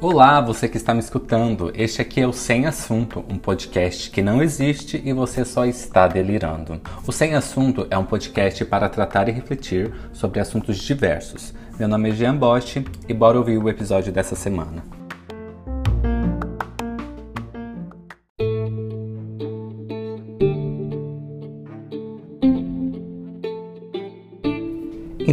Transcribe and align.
Olá, 0.00 0.40
você 0.40 0.68
que 0.68 0.76
está 0.76 0.94
me 0.94 1.00
escutando. 1.00 1.72
Este 1.74 2.02
aqui 2.02 2.20
é 2.20 2.26
o 2.26 2.32
Sem 2.32 2.66
Assunto, 2.66 3.24
um 3.28 3.36
podcast 3.36 4.10
que 4.10 4.22
não 4.22 4.40
existe 4.40 5.02
e 5.04 5.12
você 5.12 5.44
só 5.44 5.64
está 5.64 6.06
delirando. 6.06 6.80
O 7.04 7.10
Sem 7.10 7.34
Assunto 7.34 7.86
é 7.90 7.98
um 7.98 8.04
podcast 8.04 8.64
para 8.64 8.88
tratar 8.88 9.28
e 9.28 9.32
refletir 9.32 9.92
sobre 10.12 10.38
assuntos 10.38 10.78
diversos. 10.78 11.52
Meu 11.78 11.88
nome 11.88 12.10
é 12.10 12.14
Jean 12.14 12.36
Bosch 12.36 12.84
e 13.08 13.12
bora 13.12 13.38
ouvir 13.38 13.58
o 13.58 13.68
episódio 13.68 14.12
dessa 14.12 14.36
semana. 14.36 15.01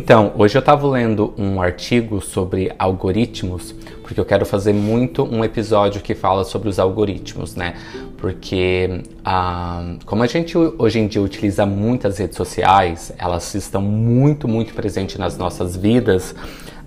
Então, 0.10 0.34
hoje 0.40 0.58
eu 0.58 0.60
estava 0.60 0.90
lendo 0.90 1.36
um 1.38 1.62
artigo 1.62 2.20
sobre 2.20 2.72
algoritmos, 2.80 3.76
porque 4.02 4.20
eu 4.20 4.26
quero 4.26 4.44
fazer 4.44 4.74
muito 4.74 5.24
um 5.24 5.46
episódio 5.46 6.02
que 6.02 6.16
fala 6.16 6.44
sobre 6.44 6.68
os 6.68 6.80
algoritmos, 6.80 7.56
né? 7.56 7.76
Porque 8.18 9.04
ah, 9.24 9.98
como 10.08 10.24
a 10.24 10.26
gente 10.26 10.58
hoje 10.58 10.98
em 10.98 11.06
dia 11.06 11.22
utiliza 11.22 11.64
muitas 11.64 12.18
redes 12.18 12.36
sociais, 12.38 13.14
elas 13.20 13.54
estão 13.54 13.84
muito, 13.84 14.48
muito 14.48 14.74
presentes 14.74 15.16
nas 15.18 15.38
nossas 15.38 15.76
vidas, 15.76 16.34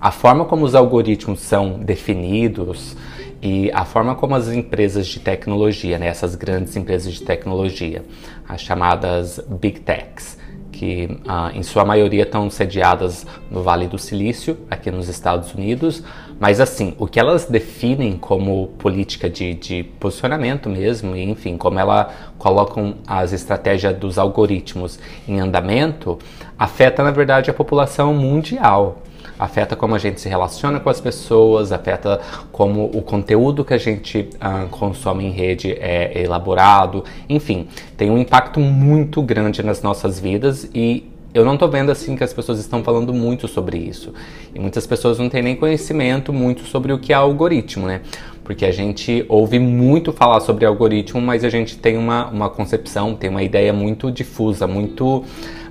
a 0.01 0.11
forma 0.11 0.43
como 0.43 0.65
os 0.65 0.75
algoritmos 0.75 1.39
são 1.39 1.79
definidos 1.79 2.93
e 3.41 3.71
a 3.71 3.85
forma 3.85 4.15
como 4.15 4.35
as 4.35 4.49
empresas 4.49 5.07
de 5.07 5.21
tecnologia, 5.21 5.97
né, 5.97 6.07
essas 6.07 6.35
grandes 6.35 6.75
empresas 6.75 7.13
de 7.13 7.23
tecnologia, 7.23 8.03
as 8.49 8.59
chamadas 8.59 9.39
Big 9.47 9.79
Techs, 9.79 10.42
que 10.73 11.17
ah, 11.27 11.51
em 11.53 11.63
sua 11.63 11.85
maioria 11.85 12.23
estão 12.23 12.49
sediadas 12.49 13.25
no 13.49 13.61
Vale 13.61 13.87
do 13.87 13.97
Silício, 13.97 14.57
aqui 14.69 14.91
nos 14.91 15.07
Estados 15.07 15.53
Unidos. 15.53 16.03
Mas 16.39 16.59
assim, 16.59 16.95
o 16.97 17.07
que 17.07 17.19
elas 17.19 17.45
definem 17.45 18.17
como 18.17 18.67
política 18.79 19.29
de, 19.29 19.53
de 19.53 19.83
posicionamento 19.83 20.67
mesmo, 20.67 21.15
e, 21.15 21.23
enfim, 21.23 21.55
como 21.55 21.79
elas 21.79 22.07
colocam 22.37 22.95
as 23.07 23.31
estratégias 23.31 23.95
dos 23.95 24.17
algoritmos 24.17 24.99
em 25.27 25.39
andamento, 25.39 26.19
afeta 26.57 27.03
na 27.03 27.11
verdade 27.11 27.49
a 27.49 27.53
população 27.53 28.13
mundial 28.13 29.01
afeta 29.37 29.75
como 29.75 29.95
a 29.95 29.97
gente 29.97 30.21
se 30.21 30.29
relaciona 30.29 30.79
com 30.79 30.89
as 30.89 31.01
pessoas, 31.01 31.71
afeta 31.71 32.21
como 32.51 32.85
o 32.85 33.01
conteúdo 33.01 33.65
que 33.65 33.73
a 33.73 33.77
gente 33.77 34.29
uh, 34.35 34.67
consome 34.69 35.25
em 35.25 35.31
rede 35.31 35.71
é 35.71 36.21
elaborado, 36.23 37.03
enfim, 37.27 37.67
tem 37.97 38.09
um 38.09 38.17
impacto 38.17 38.59
muito 38.59 39.21
grande 39.21 39.63
nas 39.63 39.81
nossas 39.81 40.19
vidas 40.19 40.69
e 40.73 41.09
eu 41.33 41.43
não 41.43 41.55
estou 41.55 41.67
vendo 41.67 41.91
assim 41.91 42.15
que 42.15 42.23
as 42.23 42.31
pessoas 42.31 42.59
estão 42.59 42.83
falando 42.83 43.11
muito 43.11 43.47
sobre 43.47 43.77
isso. 43.77 44.13
E 44.53 44.59
muitas 44.59 44.85
pessoas 44.85 45.17
não 45.17 45.29
têm 45.29 45.41
nem 45.41 45.55
conhecimento 45.55 46.31
muito 46.31 46.63
sobre 46.65 46.93
o 46.93 46.99
que 46.99 47.11
é 47.11 47.15
algoritmo, 47.15 47.87
né? 47.87 48.01
Porque 48.43 48.65
a 48.65 48.71
gente 48.71 49.25
ouve 49.27 49.57
muito 49.57 50.13
falar 50.13 50.41
sobre 50.41 50.63
algoritmo, 50.65 51.19
mas 51.19 51.43
a 51.43 51.49
gente 51.49 51.77
tem 51.77 51.97
uma, 51.97 52.27
uma 52.27 52.49
concepção, 52.51 53.15
tem 53.15 53.31
uma 53.31 53.41
ideia 53.41 53.73
muito 53.73 54.11
difusa, 54.11 54.67
muito. 54.67 55.23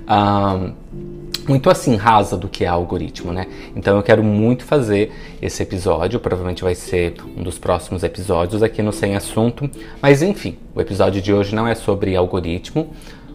Uh, 0.03 0.73
muito 1.47 1.69
assim 1.69 1.95
rasa 1.95 2.37
do 2.37 2.47
que 2.47 2.63
é 2.63 2.67
algoritmo, 2.67 3.31
né? 3.31 3.47
Então 3.75 3.97
eu 3.97 4.03
quero 4.03 4.23
muito 4.23 4.63
fazer 4.63 5.11
esse 5.41 5.61
episódio, 5.63 6.19
provavelmente 6.19 6.63
vai 6.63 6.75
ser 6.75 7.15
um 7.37 7.43
dos 7.43 7.57
próximos 7.57 8.03
episódios 8.03 8.63
aqui 8.63 8.81
no 8.81 8.91
Sem 8.91 9.15
Assunto, 9.15 9.69
mas 10.01 10.21
enfim, 10.21 10.57
o 10.73 10.81
episódio 10.81 11.21
de 11.21 11.33
hoje 11.33 11.53
não 11.55 11.67
é 11.67 11.75
sobre 11.75 12.15
algoritmo, 12.15 12.89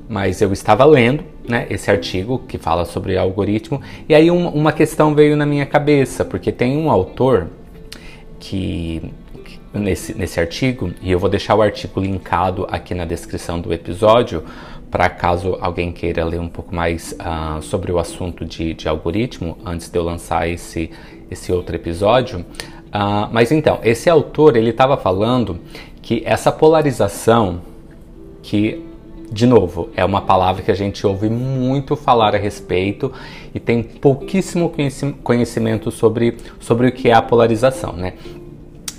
mas 0.09 0.41
eu 0.41 0.53
estava 0.53 0.85
lendo, 0.85 1.23
né, 1.47 1.67
esse 1.69 1.91
artigo 1.91 2.39
que 2.49 2.57
fala 2.57 2.85
sobre 2.85 3.19
algoritmo 3.19 3.81
e 4.09 4.15
aí 4.15 4.31
uma, 4.31 4.51
uma 4.51 4.73
questão 4.73 5.15
veio 5.15 5.37
na 5.37 5.45
minha 5.45 5.67
cabeça, 5.67 6.25
porque 6.25 6.51
tem 6.51 6.77
um 6.77 6.91
autor 6.91 7.49
que 8.41 9.03
nesse, 9.73 10.15
nesse 10.15 10.41
artigo, 10.41 10.93
e 11.03 11.11
eu 11.11 11.19
vou 11.19 11.29
deixar 11.29 11.55
o 11.55 11.63
artigo 11.63 12.01
linkado 12.01 12.67
aqui 12.71 12.95
na 12.95 13.05
descrição 13.05 13.61
do 13.61 13.73
episódio, 13.73 14.45
para 14.91 15.09
caso 15.11 15.59
alguém 15.61 15.93
queira 15.93 16.25
ler 16.25 16.41
um 16.41 16.49
pouco 16.49 16.75
mais 16.75 17.13
uh, 17.13 17.63
sobre 17.63 17.93
o 17.93 17.99
assunto 17.99 18.45
de, 18.45 18.75
de, 18.75 18.89
algoritmo, 18.89 19.59
antes 19.65 19.89
de 19.89 19.99
eu 19.99 20.03
lançar 20.03 20.49
esse, 20.49 20.91
esse 21.31 21.53
outro 21.53 21.77
episódio. 21.77 22.41
Uh, 22.41 23.29
mas 23.31 23.53
então, 23.53 23.81
esse 23.83 24.09
autor 24.09 24.57
ele 24.57 24.71
estava 24.71 24.97
falando 24.97 25.59
que 26.01 26.23
essa 26.25 26.51
polarização, 26.51 27.61
que 28.43 28.83
de 29.31 29.47
novo 29.47 29.91
é 29.95 30.05
uma 30.05 30.23
palavra 30.23 30.63
que 30.63 30.71
a 30.71 30.75
gente 30.75 31.07
ouve 31.07 31.29
muito 31.29 31.95
falar 31.95 32.35
a 32.35 32.39
respeito 32.39 33.13
e 33.55 33.61
tem 33.61 33.83
pouquíssimo 33.83 34.73
conhecimento 35.23 35.91
sobre, 35.91 36.39
sobre 36.59 36.89
o 36.89 36.93
que 36.93 37.11
é 37.11 37.13
a 37.13 37.21
polarização, 37.21 37.93
né? 37.93 38.15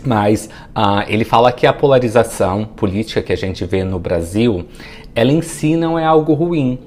Mas 0.05 0.49
uh, 0.75 1.03
ele 1.07 1.25
fala 1.25 1.51
que 1.51 1.67
a 1.67 1.73
polarização 1.73 2.65
política 2.65 3.21
que 3.21 3.33
a 3.33 3.37
gente 3.37 3.65
vê 3.65 3.83
no 3.83 3.99
Brasil, 3.99 4.65
ela 5.13 5.31
em 5.31 5.41
si 5.41 5.75
não 5.75 5.97
é 5.97 6.05
algo 6.05 6.33
ruim. 6.33 6.79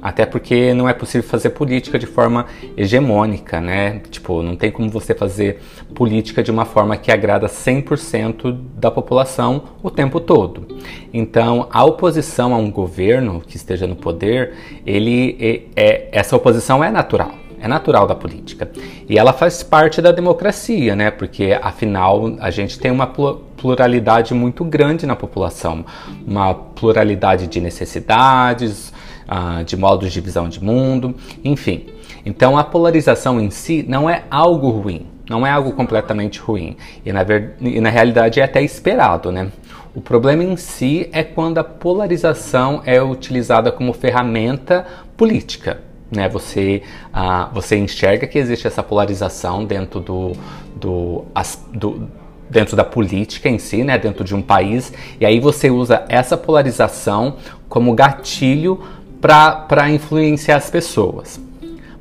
Até 0.00 0.24
porque 0.24 0.72
não 0.74 0.88
é 0.88 0.92
possível 0.92 1.28
fazer 1.28 1.50
política 1.50 1.98
de 1.98 2.06
forma 2.06 2.46
hegemônica, 2.76 3.60
né? 3.60 4.00
Tipo, 4.10 4.42
não 4.42 4.54
tem 4.54 4.70
como 4.70 4.88
você 4.88 5.12
fazer 5.14 5.60
política 5.94 6.42
de 6.42 6.50
uma 6.50 6.64
forma 6.64 6.96
que 6.96 7.10
agrada 7.10 7.48
100% 7.48 8.56
da 8.76 8.90
população 8.90 9.64
o 9.82 9.90
tempo 9.90 10.20
todo. 10.20 10.66
Então, 11.12 11.68
a 11.70 11.84
oposição 11.84 12.54
a 12.54 12.58
um 12.58 12.70
governo 12.70 13.40
que 13.44 13.56
esteja 13.56 13.86
no 13.86 13.96
poder, 13.96 14.54
ele 14.86 15.36
é, 15.40 15.62
é 15.74 16.08
essa 16.12 16.36
oposição 16.36 16.82
é 16.82 16.90
natural 16.90 17.41
é 17.62 17.68
natural 17.68 18.08
da 18.08 18.14
política. 18.14 18.68
E 19.08 19.16
ela 19.16 19.32
faz 19.32 19.62
parte 19.62 20.02
da 20.02 20.10
democracia, 20.10 20.96
né? 20.96 21.12
Porque 21.12 21.56
afinal 21.62 22.34
a 22.40 22.50
gente 22.50 22.76
tem 22.78 22.90
uma 22.90 23.06
pluralidade 23.06 24.34
muito 24.34 24.64
grande 24.64 25.06
na 25.06 25.14
população, 25.14 25.84
uma 26.26 26.52
pluralidade 26.52 27.46
de 27.46 27.60
necessidades, 27.60 28.92
uh, 29.28 29.62
de 29.64 29.76
modos 29.76 30.12
de 30.12 30.20
visão 30.20 30.48
de 30.48 30.62
mundo, 30.62 31.14
enfim. 31.44 31.86
Então 32.26 32.58
a 32.58 32.64
polarização 32.64 33.40
em 33.40 33.50
si 33.50 33.84
não 33.88 34.10
é 34.10 34.24
algo 34.28 34.68
ruim, 34.70 35.06
não 35.30 35.46
é 35.46 35.50
algo 35.50 35.70
completamente 35.72 36.40
ruim. 36.40 36.76
E 37.06 37.12
na, 37.12 37.22
ver... 37.22 37.54
e 37.60 37.80
na 37.80 37.90
realidade 37.90 38.40
é 38.40 38.42
até 38.42 38.60
esperado, 38.60 39.30
né? 39.30 39.52
O 39.94 40.00
problema 40.00 40.42
em 40.42 40.56
si 40.56 41.08
é 41.12 41.22
quando 41.22 41.58
a 41.58 41.64
polarização 41.64 42.82
é 42.84 43.00
utilizada 43.00 43.70
como 43.70 43.92
ferramenta 43.92 44.84
política 45.16 45.91
né? 46.12 46.28
Você, 46.28 46.82
uh, 47.08 47.52
você 47.52 47.76
enxerga 47.76 48.26
que 48.26 48.38
existe 48.38 48.66
essa 48.66 48.82
polarização 48.82 49.64
dentro 49.64 50.00
do, 50.00 50.32
do, 50.76 51.24
as, 51.34 51.64
do 51.72 52.08
dentro 52.48 52.76
da 52.76 52.84
política 52.84 53.48
em 53.48 53.58
si, 53.58 53.82
né? 53.82 53.98
Dentro 53.98 54.22
de 54.22 54.34
um 54.34 54.42
país 54.42 54.92
e 55.18 55.24
aí 55.24 55.40
você 55.40 55.70
usa 55.70 56.04
essa 56.08 56.36
polarização 56.36 57.36
como 57.68 57.94
gatilho 57.94 58.80
para 59.20 59.90
influenciar 59.90 60.56
as 60.56 60.68
pessoas. 60.68 61.40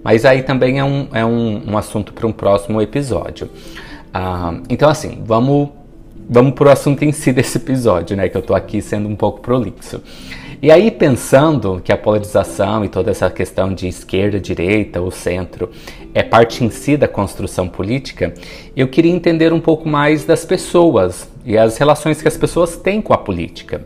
Mas 0.04 0.26
aí 0.26 0.44
também 0.44 0.80
é 0.80 0.84
um, 0.84 1.08
é 1.14 1.26
um, 1.26 1.72
um 1.72 1.78
assunto 1.78 2.12
para 2.12 2.28
um 2.28 2.32
próximo 2.32 2.82
episódio. 2.82 3.48
Uh, 4.14 4.62
então 4.70 4.90
assim, 4.90 5.22
vamos 5.26 5.70
vamos 6.30 6.54
pro 6.54 6.70
assunto 6.70 7.04
em 7.04 7.12
si 7.12 7.32
desse 7.32 7.58
episódio, 7.58 8.18
né? 8.18 8.28
Que 8.28 8.38
eu 8.38 8.42
tô 8.42 8.54
aqui 8.54 8.82
sendo 8.82 9.08
um 9.08 9.16
pouco 9.16 9.42
prolixo. 9.42 10.02
E 10.62 10.70
aí, 10.70 10.92
pensando 10.92 11.82
que 11.84 11.92
a 11.92 11.98
polarização 11.98 12.86
e 12.86 12.90
toda 12.90 13.10
essa 13.10 13.32
questão 13.32 13.74
de 13.74 13.88
esquerda, 13.88 14.40
direita 14.40 15.02
ou 15.02 15.10
centro 15.10 15.72
é 16.14 16.22
parte 16.22 16.64
em 16.64 16.70
si 16.70 16.96
da 16.96 17.08
construção 17.08 17.68
política, 17.68 18.32
eu 18.76 18.88
queria 18.88 19.12
entender 19.12 19.52
um 19.52 19.60
pouco 19.60 19.90
mais 19.90 20.24
das 20.24 20.46
pessoas 20.46 21.28
e 21.44 21.58
as 21.58 21.78
relações 21.80 22.22
que 22.22 22.28
as 22.28 22.38
pessoas 22.38 22.78
têm 22.78 23.02
com 23.02 23.12
a 23.12 23.18
política. 23.18 23.82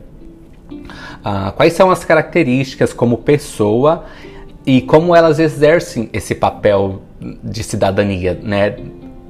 Ah, 1.23 1.53
quais 1.55 1.71
são 1.71 1.89
as 1.89 2.03
características 2.03 2.91
como 2.91 3.19
pessoa 3.19 4.03
e 4.65 4.81
como 4.81 5.15
elas 5.15 5.39
exercem 5.39 6.09
esse 6.11 6.35
papel 6.35 7.01
de 7.41 7.63
cidadania, 7.63 8.37
né? 8.43 8.75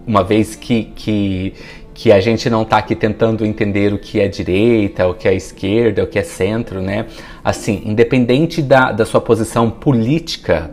Uma 0.07 0.23
vez 0.23 0.55
que, 0.55 0.85
que, 0.95 1.53
que 1.95 2.11
a 2.11 2.19
gente 2.19 2.49
não 2.49 2.63
está 2.63 2.77
aqui 2.77 2.93
tentando 2.93 3.45
entender 3.45 3.93
o 3.93 3.97
que 3.97 4.19
é 4.19 4.27
direita, 4.27 5.07
o 5.07 5.13
que 5.13 5.29
é 5.29 5.33
esquerda, 5.33 6.03
o 6.03 6.07
que 6.07 6.19
é 6.19 6.23
centro, 6.23 6.81
né? 6.81 7.05
Assim, 7.41 7.81
independente 7.85 8.61
da, 8.61 8.91
da 8.91 9.05
sua 9.05 9.21
posição 9.21 9.71
política 9.71 10.71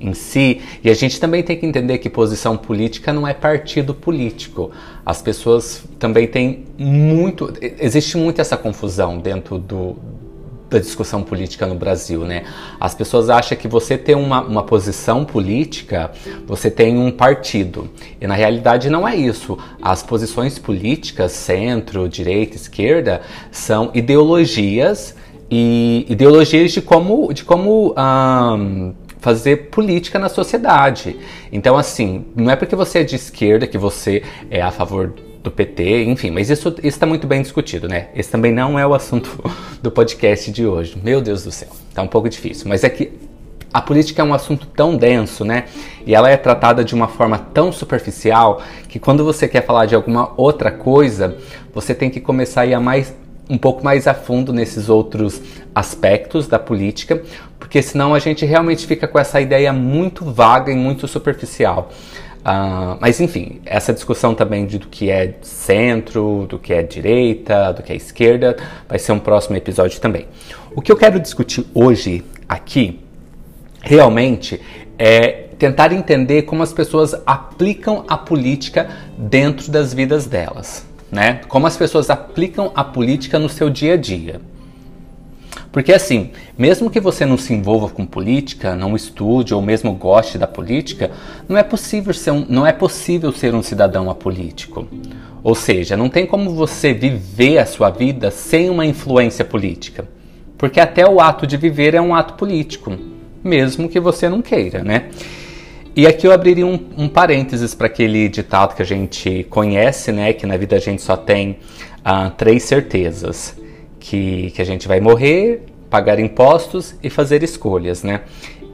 em 0.00 0.12
si, 0.12 0.60
e 0.82 0.90
a 0.90 0.94
gente 0.94 1.20
também 1.20 1.42
tem 1.42 1.56
que 1.56 1.64
entender 1.64 1.98
que 1.98 2.10
posição 2.10 2.56
política 2.56 3.12
não 3.12 3.28
é 3.28 3.32
partido 3.32 3.94
político. 3.94 4.72
As 5.06 5.22
pessoas 5.22 5.84
também 5.98 6.26
têm 6.26 6.64
muito. 6.76 7.52
Existe 7.78 8.16
muito 8.16 8.40
essa 8.40 8.56
confusão 8.56 9.18
dentro 9.18 9.56
do, 9.56 9.96
da 10.70 10.78
discussão 10.78 11.22
política 11.22 11.66
no 11.66 11.74
Brasil, 11.74 12.24
né? 12.24 12.44
As 12.78 12.94
pessoas 12.94 13.28
acham 13.28 13.58
que 13.58 13.66
você 13.66 13.98
tem 13.98 14.14
uma, 14.14 14.40
uma 14.40 14.62
posição 14.62 15.24
política, 15.24 16.12
você 16.46 16.70
tem 16.70 16.96
um 16.96 17.10
partido. 17.10 17.90
E 18.20 18.26
na 18.26 18.34
realidade 18.34 18.88
não 18.88 19.06
é 19.06 19.16
isso. 19.16 19.58
As 19.82 20.02
posições 20.02 20.58
políticas, 20.58 21.32
centro, 21.32 22.08
direita, 22.08 22.56
esquerda, 22.56 23.20
são 23.50 23.90
ideologias 23.92 25.16
e 25.50 26.06
ideologias 26.08 26.70
de 26.70 26.80
como, 26.80 27.32
de 27.34 27.44
como 27.44 27.92
um, 27.98 28.94
fazer 29.18 29.70
política 29.70 30.18
na 30.18 30.28
sociedade. 30.28 31.16
Então, 31.52 31.76
assim, 31.76 32.26
não 32.36 32.48
é 32.50 32.54
porque 32.54 32.76
você 32.76 33.00
é 33.00 33.04
de 33.04 33.16
esquerda 33.16 33.66
que 33.66 33.76
você 33.76 34.22
é 34.48 34.62
a 34.62 34.70
favor 34.70 35.12
do 35.42 35.50
PT, 35.50 36.04
enfim, 36.04 36.30
mas 36.30 36.50
isso 36.50 36.74
está 36.82 37.06
muito 37.06 37.26
bem 37.26 37.40
discutido, 37.40 37.88
né? 37.88 38.08
Esse 38.14 38.30
também 38.30 38.52
não 38.52 38.78
é 38.78 38.86
o 38.86 38.94
assunto 38.94 39.42
do 39.82 39.90
podcast 39.90 40.50
de 40.50 40.66
hoje. 40.66 40.98
Meu 41.02 41.20
Deus 41.20 41.44
do 41.44 41.50
céu, 41.50 41.70
tá 41.94 42.02
um 42.02 42.06
pouco 42.06 42.28
difícil. 42.28 42.68
Mas 42.68 42.84
é 42.84 42.90
que 42.90 43.10
a 43.72 43.80
política 43.80 44.20
é 44.20 44.24
um 44.24 44.34
assunto 44.34 44.66
tão 44.66 44.96
denso, 44.96 45.44
né? 45.44 45.64
E 46.04 46.14
ela 46.14 46.28
é 46.28 46.36
tratada 46.36 46.84
de 46.84 46.94
uma 46.94 47.08
forma 47.08 47.38
tão 47.38 47.72
superficial 47.72 48.60
que 48.88 48.98
quando 48.98 49.24
você 49.24 49.46
quer 49.48 49.64
falar 49.64 49.86
de 49.86 49.94
alguma 49.94 50.32
outra 50.36 50.70
coisa, 50.70 51.36
você 51.72 51.94
tem 51.94 52.10
que 52.10 52.20
começar 52.20 52.62
a 52.62 52.66
ir 52.66 52.74
a 52.74 52.80
mais, 52.80 53.14
um 53.48 53.56
pouco 53.56 53.82
mais 53.82 54.06
a 54.06 54.14
fundo 54.14 54.52
nesses 54.52 54.88
outros 54.88 55.40
aspectos 55.74 56.48
da 56.48 56.58
política, 56.58 57.22
porque 57.58 57.80
senão 57.80 58.12
a 58.12 58.18
gente 58.18 58.44
realmente 58.44 58.86
fica 58.86 59.06
com 59.06 59.18
essa 59.18 59.40
ideia 59.40 59.72
muito 59.72 60.24
vaga 60.24 60.72
e 60.72 60.76
muito 60.76 61.06
superficial. 61.06 61.90
Uh, 62.40 62.96
mas 63.00 63.20
enfim, 63.20 63.60
essa 63.66 63.92
discussão 63.92 64.34
também 64.34 64.64
de 64.66 64.78
do 64.78 64.88
que 64.88 65.10
é 65.10 65.34
centro, 65.42 66.46
do 66.48 66.58
que 66.58 66.72
é 66.72 66.82
direita, 66.82 67.72
do 67.72 67.82
que 67.82 67.92
é 67.92 67.96
esquerda, 67.96 68.56
vai 68.88 68.98
ser 68.98 69.12
um 69.12 69.18
próximo 69.18 69.56
episódio 69.56 70.00
também. 70.00 70.26
O 70.74 70.80
que 70.80 70.90
eu 70.90 70.96
quero 70.96 71.20
discutir 71.20 71.66
hoje 71.74 72.24
aqui 72.48 73.00
realmente 73.82 74.60
é 74.98 75.48
tentar 75.58 75.92
entender 75.92 76.42
como 76.42 76.62
as 76.62 76.72
pessoas 76.72 77.14
aplicam 77.26 78.04
a 78.08 78.16
política 78.16 78.88
dentro 79.18 79.70
das 79.70 79.92
vidas 79.92 80.24
delas, 80.24 80.86
né? 81.12 81.42
Como 81.48 81.66
as 81.66 81.76
pessoas 81.76 82.08
aplicam 82.08 82.72
a 82.74 82.82
política 82.82 83.38
no 83.38 83.48
seu 83.48 83.68
dia 83.68 83.94
a 83.94 83.96
dia. 83.98 84.40
Porque 85.72 85.92
assim, 85.92 86.30
mesmo 86.58 86.90
que 86.90 86.98
você 86.98 87.24
não 87.24 87.36
se 87.36 87.54
envolva 87.54 87.88
com 87.88 88.04
política, 88.04 88.74
não 88.74 88.96
estude 88.96 89.54
ou 89.54 89.62
mesmo 89.62 89.92
goste 89.92 90.36
da 90.36 90.46
política, 90.46 91.10
não 91.48 91.56
é 91.56 91.62
possível 91.62 92.12
ser 92.12 92.32
um, 92.32 92.44
não 92.48 92.66
é 92.66 92.72
possível 92.72 93.32
ser 93.32 93.54
um 93.54 93.62
cidadão 93.62 94.10
apolítico. 94.10 94.88
Ou 95.42 95.54
seja, 95.54 95.96
não 95.96 96.08
tem 96.08 96.26
como 96.26 96.50
você 96.50 96.92
viver 96.92 97.58
a 97.58 97.66
sua 97.66 97.90
vida 97.90 98.30
sem 98.30 98.68
uma 98.68 98.84
influência 98.84 99.44
política. 99.44 100.08
Porque 100.58 100.80
até 100.80 101.08
o 101.08 101.20
ato 101.20 101.46
de 101.46 101.56
viver 101.56 101.94
é 101.94 102.00
um 102.00 102.14
ato 102.14 102.34
político 102.34 102.98
mesmo 103.42 103.88
que 103.88 103.98
você 103.98 104.28
não 104.28 104.42
queira, 104.42 104.84
né? 104.84 105.06
E 105.96 106.06
aqui 106.06 106.26
eu 106.26 106.32
abriria 106.32 106.66
um, 106.66 106.78
um 106.96 107.08
parênteses 107.08 107.74
para 107.74 107.86
aquele 107.86 108.28
ditado 108.28 108.76
que 108.76 108.82
a 108.82 108.86
gente 108.86 109.44
conhece, 109.50 110.12
né? 110.12 110.32
Que 110.32 110.46
na 110.46 110.56
vida 110.56 110.76
a 110.76 110.78
gente 110.78 111.02
só 111.02 111.16
tem 111.16 111.58
uh, 111.98 112.30
três 112.36 112.62
certezas: 112.62 113.56
que, 114.10 114.50
que 114.50 114.60
a 114.60 114.64
gente 114.64 114.88
vai 114.88 114.98
morrer, 114.98 115.66
pagar 115.88 116.18
impostos 116.18 116.96
e 117.00 117.08
fazer 117.08 117.44
escolhas, 117.44 118.02
né? 118.02 118.22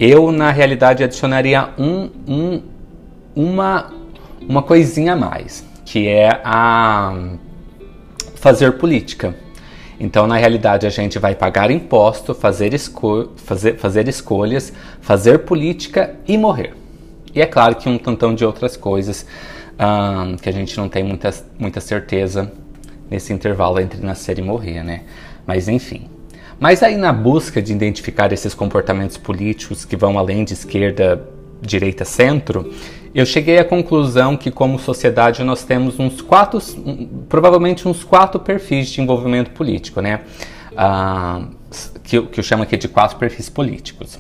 Eu, 0.00 0.32
na 0.32 0.50
realidade, 0.50 1.04
adicionaria 1.04 1.74
um, 1.78 2.08
um, 2.26 2.62
uma, 3.34 3.92
uma 4.48 4.62
coisinha 4.62 5.12
a 5.12 5.16
mais, 5.16 5.62
que 5.84 6.08
é 6.08 6.40
a 6.42 7.32
fazer 8.36 8.78
política. 8.78 9.36
Então, 10.00 10.26
na 10.26 10.38
realidade, 10.38 10.86
a 10.86 10.90
gente 10.90 11.18
vai 11.18 11.34
pagar 11.34 11.70
imposto, 11.70 12.34
fazer, 12.34 12.72
esco 12.72 13.32
fazer, 13.36 13.76
fazer 13.76 14.08
escolhas, 14.08 14.72
fazer 15.02 15.40
política 15.40 16.16
e 16.26 16.38
morrer. 16.38 16.72
E 17.34 17.42
é 17.42 17.46
claro 17.46 17.74
que 17.74 17.90
um 17.90 17.98
tantão 17.98 18.34
de 18.34 18.42
outras 18.42 18.74
coisas 18.74 19.26
que 20.40 20.48
a 20.48 20.52
gente 20.52 20.78
não 20.78 20.88
tem 20.88 21.04
muita, 21.04 21.28
muita 21.58 21.78
certeza 21.82 22.50
nesse 23.10 23.32
intervalo 23.32 23.80
entre 23.80 24.00
nascer 24.04 24.38
e 24.38 24.42
morrer, 24.42 24.82
né? 24.82 25.02
Mas 25.46 25.68
enfim. 25.68 26.08
Mas 26.58 26.82
aí 26.82 26.96
na 26.96 27.12
busca 27.12 27.60
de 27.60 27.72
identificar 27.72 28.32
esses 28.32 28.54
comportamentos 28.54 29.16
políticos 29.16 29.84
que 29.84 29.96
vão 29.96 30.18
além 30.18 30.44
de 30.44 30.54
esquerda, 30.54 31.28
direita, 31.60 32.04
centro, 32.04 32.72
eu 33.14 33.24
cheguei 33.24 33.58
à 33.58 33.64
conclusão 33.64 34.36
que, 34.36 34.50
como 34.50 34.78
sociedade, 34.78 35.42
nós 35.42 35.64
temos 35.64 35.98
uns 35.98 36.20
quatro, 36.20 36.60
provavelmente 37.30 37.88
uns 37.88 38.04
quatro 38.04 38.38
perfis 38.38 38.88
de 38.88 39.00
envolvimento 39.00 39.52
político, 39.52 40.02
né? 40.02 40.20
Ah, 40.76 41.46
que, 42.04 42.20
que 42.20 42.40
eu 42.40 42.44
chamo 42.44 42.62
aqui 42.62 42.76
de 42.76 42.88
quatro 42.88 43.16
perfis 43.16 43.48
políticos. 43.48 44.18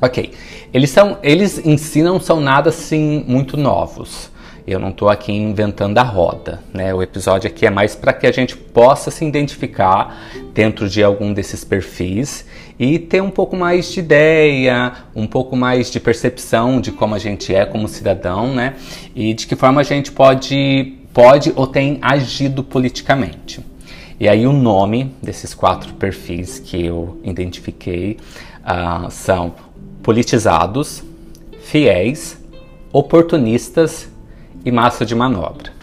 Ok, 0.00 0.32
eles, 0.72 0.90
são, 0.90 1.18
eles 1.22 1.64
em 1.64 1.76
si 1.76 2.02
não 2.02 2.18
são 2.18 2.40
nada 2.40 2.70
assim 2.70 3.24
muito 3.28 3.56
novos. 3.56 4.31
Eu 4.64 4.78
não 4.78 4.90
estou 4.90 5.08
aqui 5.08 5.32
inventando 5.32 5.98
a 5.98 6.02
roda, 6.02 6.62
né? 6.72 6.94
O 6.94 7.02
episódio 7.02 7.50
aqui 7.50 7.66
é 7.66 7.70
mais 7.70 7.96
para 7.96 8.12
que 8.12 8.28
a 8.28 8.32
gente 8.32 8.56
possa 8.56 9.10
se 9.10 9.24
identificar 9.24 10.30
dentro 10.54 10.88
de 10.88 11.02
algum 11.02 11.32
desses 11.32 11.64
perfis 11.64 12.46
e 12.78 12.96
ter 12.98 13.20
um 13.20 13.30
pouco 13.30 13.56
mais 13.56 13.90
de 13.90 13.98
ideia, 13.98 14.92
um 15.16 15.26
pouco 15.26 15.56
mais 15.56 15.90
de 15.90 15.98
percepção 15.98 16.80
de 16.80 16.92
como 16.92 17.14
a 17.14 17.18
gente 17.18 17.52
é 17.52 17.66
como 17.66 17.88
cidadão, 17.88 18.54
né? 18.54 18.76
E 19.16 19.34
de 19.34 19.48
que 19.48 19.56
forma 19.56 19.80
a 19.80 19.84
gente 19.84 20.12
pode, 20.12 20.94
pode 21.12 21.52
ou 21.56 21.66
tem 21.66 21.98
agido 22.00 22.62
politicamente. 22.62 23.60
E 24.20 24.28
aí 24.28 24.46
o 24.46 24.52
nome 24.52 25.12
desses 25.20 25.54
quatro 25.54 25.94
perfis 25.94 26.60
que 26.60 26.86
eu 26.86 27.20
identifiquei 27.24 28.16
uh, 28.60 29.10
são 29.10 29.52
politizados, 30.04 31.02
fiéis, 31.60 32.40
oportunistas 32.92 34.11
e 34.64 34.70
massa 34.70 35.04
de 35.04 35.14
manobra. 35.14 35.82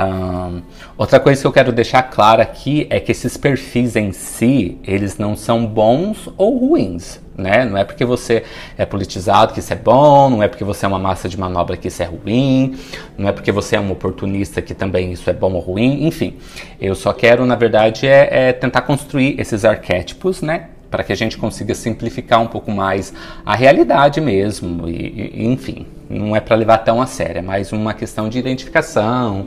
Um, 0.00 0.62
outra 0.96 1.18
coisa 1.18 1.40
que 1.40 1.46
eu 1.46 1.50
quero 1.50 1.72
deixar 1.72 2.04
clara 2.04 2.40
aqui 2.40 2.86
é 2.88 3.00
que 3.00 3.10
esses 3.10 3.36
perfis 3.36 3.96
em 3.96 4.12
si, 4.12 4.78
eles 4.86 5.18
não 5.18 5.34
são 5.34 5.66
bons 5.66 6.28
ou 6.36 6.56
ruins, 6.56 7.20
né? 7.36 7.64
Não 7.64 7.76
é 7.76 7.82
porque 7.82 8.04
você 8.04 8.44
é 8.76 8.86
politizado 8.86 9.52
que 9.52 9.58
isso 9.58 9.72
é 9.72 9.76
bom, 9.76 10.30
não 10.30 10.40
é 10.40 10.46
porque 10.46 10.62
você 10.62 10.86
é 10.86 10.88
uma 10.88 11.00
massa 11.00 11.28
de 11.28 11.36
manobra 11.36 11.76
que 11.76 11.88
isso 11.88 12.00
é 12.00 12.06
ruim, 12.06 12.78
não 13.16 13.28
é 13.28 13.32
porque 13.32 13.50
você 13.50 13.74
é 13.74 13.80
um 13.80 13.90
oportunista 13.90 14.62
que 14.62 14.72
também 14.72 15.10
isso 15.10 15.28
é 15.28 15.32
bom 15.32 15.52
ou 15.54 15.60
ruim, 15.60 16.06
enfim. 16.06 16.36
Eu 16.80 16.94
só 16.94 17.12
quero, 17.12 17.44
na 17.44 17.56
verdade, 17.56 18.06
é, 18.06 18.50
é 18.50 18.52
tentar 18.52 18.82
construir 18.82 19.40
esses 19.40 19.64
arquétipos, 19.64 20.42
né? 20.42 20.68
Para 20.88 21.02
que 21.02 21.12
a 21.12 21.16
gente 21.16 21.36
consiga 21.36 21.74
simplificar 21.74 22.40
um 22.40 22.46
pouco 22.46 22.70
mais 22.70 23.12
a 23.44 23.56
realidade 23.56 24.20
mesmo, 24.20 24.88
e, 24.88 25.32
e 25.34 25.46
enfim 25.48 25.97
não 26.08 26.34
é 26.34 26.40
para 26.40 26.56
levar 26.56 26.78
tão 26.78 27.02
a 27.02 27.06
sério, 27.06 27.38
é 27.38 27.42
mais 27.42 27.72
uma 27.72 27.92
questão 27.92 28.28
de 28.28 28.38
identificação. 28.38 29.46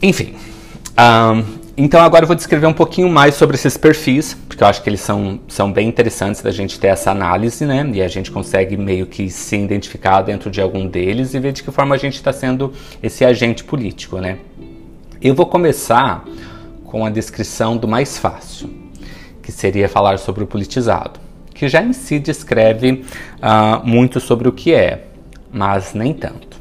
Enfim. 0.00 0.34
Um, 0.98 1.60
então 1.76 2.00
agora 2.00 2.24
eu 2.24 2.26
vou 2.26 2.36
descrever 2.36 2.66
um 2.66 2.72
pouquinho 2.72 3.08
mais 3.08 3.34
sobre 3.34 3.56
esses 3.56 3.76
perfis, 3.76 4.34
porque 4.34 4.62
eu 4.62 4.68
acho 4.68 4.82
que 4.82 4.88
eles 4.88 5.00
são, 5.00 5.40
são 5.48 5.72
bem 5.72 5.88
interessantes 5.88 6.42
da 6.42 6.50
gente 6.50 6.78
ter 6.78 6.88
essa 6.88 7.10
análise, 7.10 7.64
né? 7.64 7.88
E 7.94 8.02
a 8.02 8.08
gente 8.08 8.30
consegue 8.30 8.76
meio 8.76 9.06
que 9.06 9.30
se 9.30 9.56
identificar 9.56 10.22
dentro 10.22 10.50
de 10.50 10.60
algum 10.60 10.86
deles 10.86 11.32
e 11.32 11.40
ver 11.40 11.52
de 11.52 11.62
que 11.62 11.70
forma 11.70 11.94
a 11.94 11.98
gente 11.98 12.14
está 12.14 12.32
sendo 12.32 12.72
esse 13.02 13.24
agente 13.24 13.64
político, 13.64 14.18
né? 14.18 14.38
Eu 15.22 15.34
vou 15.34 15.46
começar 15.46 16.24
com 16.84 17.04
a 17.04 17.10
descrição 17.10 17.76
do 17.76 17.88
mais 17.88 18.18
fácil, 18.18 18.68
que 19.42 19.50
seria 19.50 19.88
falar 19.88 20.18
sobre 20.18 20.44
o 20.44 20.46
politizado 20.46 21.29
que 21.60 21.68
já 21.68 21.82
em 21.82 21.92
si 21.92 22.18
descreve 22.18 23.04
uh, 23.36 23.86
muito 23.86 24.18
sobre 24.18 24.48
o 24.48 24.52
que 24.52 24.72
é, 24.72 25.04
mas 25.52 25.92
nem 25.92 26.14
tanto. 26.14 26.58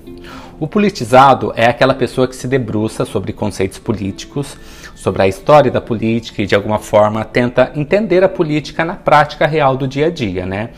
O 0.60 0.68
politizado 0.68 1.54
é 1.56 1.68
aquela 1.68 1.94
pessoa 1.94 2.28
que 2.28 2.36
se 2.36 2.50
debruça 2.50 3.06
sobre 3.06 3.32
conceitos 3.32 3.80
políticos, 3.80 4.58
sobre 4.96 5.22
a 5.22 5.28
história 5.30 5.72
da 5.72 5.80
política 5.80 6.42
e 6.42 6.46
de 6.46 6.54
alguma 6.54 6.80
forma 6.80 7.24
tenta 7.24 7.72
entender 7.76 8.26
a 8.26 8.28
política 8.28 8.84
na 8.84 8.96
prática 8.96 9.48
real 9.48 9.78
do 9.78 9.88
dia 9.88 10.08
a 10.08 10.10
dia, 10.10 10.46
né? 10.46 10.72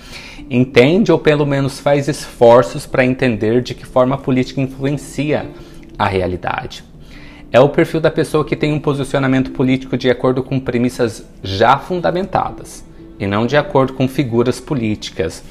Entende 0.47 1.11
ou 1.11 1.17
pelo 1.17 1.47
menos 1.47 1.79
faz 1.79 2.07
esforços 2.07 2.85
para 2.85 3.03
entender 3.03 3.63
de 3.63 3.73
que 3.73 3.87
forma 3.87 4.13
a 4.13 4.19
política 4.19 4.61
influencia 4.61 5.49
a 5.97 6.05
realidade. 6.05 6.83
É 7.51 7.59
o 7.59 7.69
perfil 7.69 7.99
da 7.99 8.11
pessoa 8.11 8.45
que 8.45 8.55
tem 8.55 8.71
um 8.71 8.79
posicionamento 8.79 9.49
político 9.49 9.97
de 9.97 10.11
acordo 10.11 10.43
com 10.43 10.59
premissas 10.59 11.25
já 11.41 11.79
fundamentadas 11.79 12.90
e 13.21 13.27
não 13.27 13.45
de 13.45 13.55
acordo 13.55 13.93
com 13.93 14.07
figuras 14.07 14.59
políticas. 14.59 15.43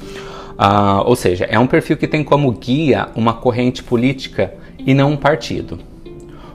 Uh, 0.51 1.01
ou 1.05 1.15
seja, 1.15 1.45
é 1.45 1.57
um 1.57 1.65
perfil 1.65 1.97
que 1.97 2.07
tem 2.07 2.23
como 2.23 2.51
guia 2.51 3.07
uma 3.15 3.33
corrente 3.33 3.81
política 3.81 4.53
e 4.77 4.93
não 4.93 5.11
um 5.13 5.17
partido, 5.17 5.79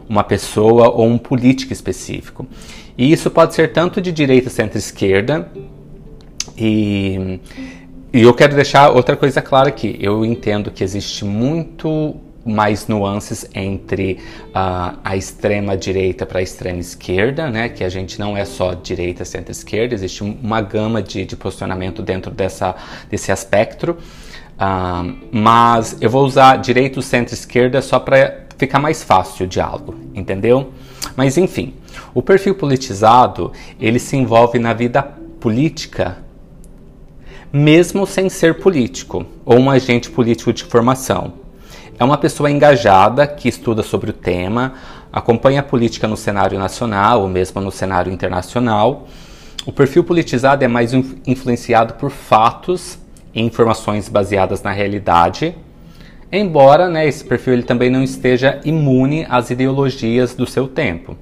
uma 0.09 0.23
pessoa 0.23 0.91
ou 0.91 1.07
um 1.07 1.19
político 1.19 1.73
específico. 1.73 2.47
E 2.97 3.11
isso 3.11 3.31
pode 3.31 3.55
ser 3.55 3.73
tanto 3.73 4.01
de 4.01 4.13
direita, 4.13 4.51
centro-esquerda, 4.51 5.51
e, 6.57 7.41
e 8.13 8.23
eu 8.23 8.33
quero 8.33 8.55
deixar 8.55 8.91
outra 8.91 9.17
coisa 9.17 9.43
clara 9.43 9.69
aqui. 9.69 9.97
Eu 10.01 10.25
entendo 10.25 10.71
que 10.71 10.85
existe 10.85 11.25
muito 11.25 12.17
mais 12.47 12.87
nuances 12.87 13.45
entre 13.55 14.21
uh, 14.49 14.99
a 15.03 15.17
extrema 15.17 15.77
direita 15.77 16.25
para 16.25 16.39
a 16.39 16.43
extrema 16.43 16.79
esquerda, 16.79 17.51
né? 17.51 17.69
Que 17.69 17.83
a 17.83 17.89
gente 17.89 18.19
não 18.19 18.37
é 18.37 18.45
só 18.45 18.73
direita, 18.73 19.25
centro-esquerda, 19.25 19.95
existe 19.95 20.23
uma 20.23 20.61
gama 20.61 21.03
de, 21.03 21.25
de, 21.25 21.37
posicionamento 21.37 22.03
dentro 22.03 22.31
dessa, 22.31 22.75
desse 23.11 23.33
aspecto. 23.33 23.91
Uh, 23.91 25.17
mas 25.31 25.97
eu 26.01 26.09
vou 26.09 26.25
usar 26.25 26.57
direito, 26.57 27.03
centro-esquerda 27.03 27.83
só 27.83 27.99
para 27.99 28.47
ficar 28.57 28.79
mais 28.79 29.03
fácil 29.03 29.45
o 29.45 29.49
diálogo, 29.49 29.95
entendeu? 30.15 30.73
Mas 31.15 31.37
enfim, 31.37 31.75
o 32.15 32.23
perfil 32.23 32.55
politizado 32.55 33.53
ele 33.79 33.99
se 33.99 34.17
envolve 34.17 34.59
na 34.59 34.73
vida 34.73 35.03
política 35.03 36.25
mesmo 37.53 38.07
sem 38.07 38.29
ser 38.29 38.59
político 38.59 39.25
ou 39.45 39.59
um 39.59 39.71
agente 39.71 40.11
político 40.11 40.53
de 40.53 40.65
formação. 40.65 41.46
É 41.99 42.05
uma 42.05 42.19
pessoa 42.19 42.51
engajada 42.51 43.27
que 43.27 43.49
estuda 43.49 43.83
sobre 43.83 44.11
o 44.11 44.13
tema, 44.13 44.75
acompanha 45.11 45.61
a 45.61 45.63
política 45.63 46.07
no 46.07 46.17
cenário 46.17 46.59
nacional 46.59 47.23
ou 47.23 47.29
mesmo 47.29 47.59
no 47.59 47.71
cenário 47.71 48.13
internacional. 48.13 49.09
O 49.65 49.73
perfil 49.73 50.05
politizado 50.05 50.63
é 50.63 50.69
mais 50.69 50.93
influenciado 50.93 51.95
por 51.95 52.11
fatos 52.11 52.99
e 53.35 53.41
informações 53.41 54.11
baseadas 54.11 54.63
na 54.63 54.73
realidade, 54.73 55.57
embora 56.31 56.87
né, 56.89 57.07
esse 57.09 57.25
perfil 57.25 57.55
ele 57.55 57.63
também 57.63 57.89
não 57.89 58.03
esteja 58.03 58.61
imune 58.63 59.27
às 59.29 59.49
ideologias 59.49 60.35
do 60.35 60.47
seu 60.47 60.69
tempo. 60.69 61.17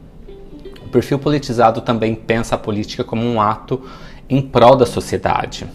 O 0.84 0.88
perfil 0.88 1.20
politizado 1.20 1.82
também 1.82 2.16
pensa 2.16 2.56
a 2.56 2.58
política 2.58 3.04
como 3.04 3.24
um 3.24 3.40
ato 3.40 3.80
em 4.28 4.42
prol 4.42 4.74
da 4.74 4.86
sociedade. 4.86 5.68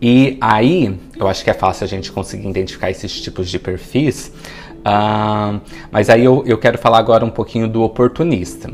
E 0.00 0.38
aí, 0.40 0.96
eu 1.16 1.26
acho 1.26 1.42
que 1.42 1.50
é 1.50 1.54
fácil 1.54 1.84
a 1.84 1.88
gente 1.88 2.12
conseguir 2.12 2.48
identificar 2.48 2.90
esses 2.90 3.20
tipos 3.20 3.48
de 3.48 3.58
perfis, 3.58 4.32
uh, 4.78 5.60
mas 5.90 6.08
aí 6.08 6.24
eu, 6.24 6.44
eu 6.46 6.56
quero 6.56 6.78
falar 6.78 6.98
agora 6.98 7.24
um 7.24 7.30
pouquinho 7.30 7.66
do 7.66 7.82
oportunista, 7.82 8.70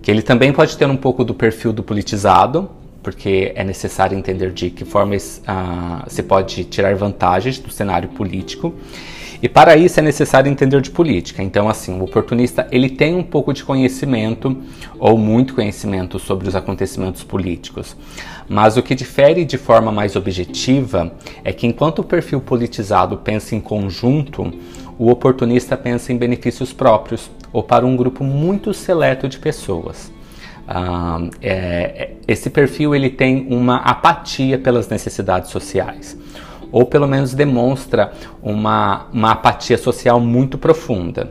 que 0.00 0.10
ele 0.10 0.22
também 0.22 0.50
pode 0.52 0.76
ter 0.76 0.86
um 0.86 0.96
pouco 0.96 1.22
do 1.22 1.34
perfil 1.34 1.72
do 1.72 1.82
politizado, 1.82 2.70
porque 3.02 3.52
é 3.54 3.62
necessário 3.62 4.16
entender 4.16 4.52
de 4.52 4.70
que 4.70 4.84
forma 4.84 5.14
uh, 5.14 5.18
se 6.06 6.22
pode 6.22 6.64
tirar 6.64 6.94
vantagens 6.94 7.58
do 7.58 7.70
cenário 7.70 8.08
político. 8.08 8.74
E 9.42 9.48
para 9.48 9.76
isso 9.76 9.98
é 9.98 10.02
necessário 10.02 10.48
entender 10.48 10.80
de 10.80 10.90
política. 10.90 11.42
Então, 11.42 11.68
assim, 11.68 11.98
o 11.98 12.04
oportunista 12.04 12.68
ele 12.70 12.88
tem 12.88 13.16
um 13.16 13.24
pouco 13.24 13.52
de 13.52 13.64
conhecimento 13.64 14.56
ou 15.00 15.18
muito 15.18 15.54
conhecimento 15.54 16.16
sobre 16.20 16.48
os 16.48 16.54
acontecimentos 16.54 17.24
políticos. 17.24 17.96
Mas 18.48 18.76
o 18.76 18.82
que 18.82 18.94
difere 18.94 19.44
de 19.44 19.58
forma 19.58 19.90
mais 19.90 20.14
objetiva 20.14 21.12
é 21.42 21.52
que 21.52 21.66
enquanto 21.66 21.98
o 21.98 22.04
perfil 22.04 22.40
politizado 22.40 23.16
pensa 23.16 23.56
em 23.56 23.60
conjunto, 23.60 24.52
o 24.96 25.10
oportunista 25.10 25.76
pensa 25.76 26.12
em 26.12 26.16
benefícios 26.16 26.72
próprios 26.72 27.28
ou 27.52 27.64
para 27.64 27.84
um 27.84 27.96
grupo 27.96 28.22
muito 28.22 28.72
seleto 28.72 29.28
de 29.28 29.38
pessoas. 29.38 30.12
Uh, 30.62 31.28
é, 31.42 32.12
esse 32.28 32.48
perfil 32.48 32.94
ele 32.94 33.10
tem 33.10 33.48
uma 33.50 33.78
apatia 33.78 34.56
pelas 34.56 34.88
necessidades 34.88 35.50
sociais, 35.50 36.16
ou 36.72 36.86
pelo 36.86 37.06
menos 37.06 37.34
demonstra 37.34 38.12
uma, 38.42 39.06
uma 39.12 39.32
apatia 39.32 39.78
social 39.78 40.18
muito 40.18 40.58
profunda. 40.58 41.30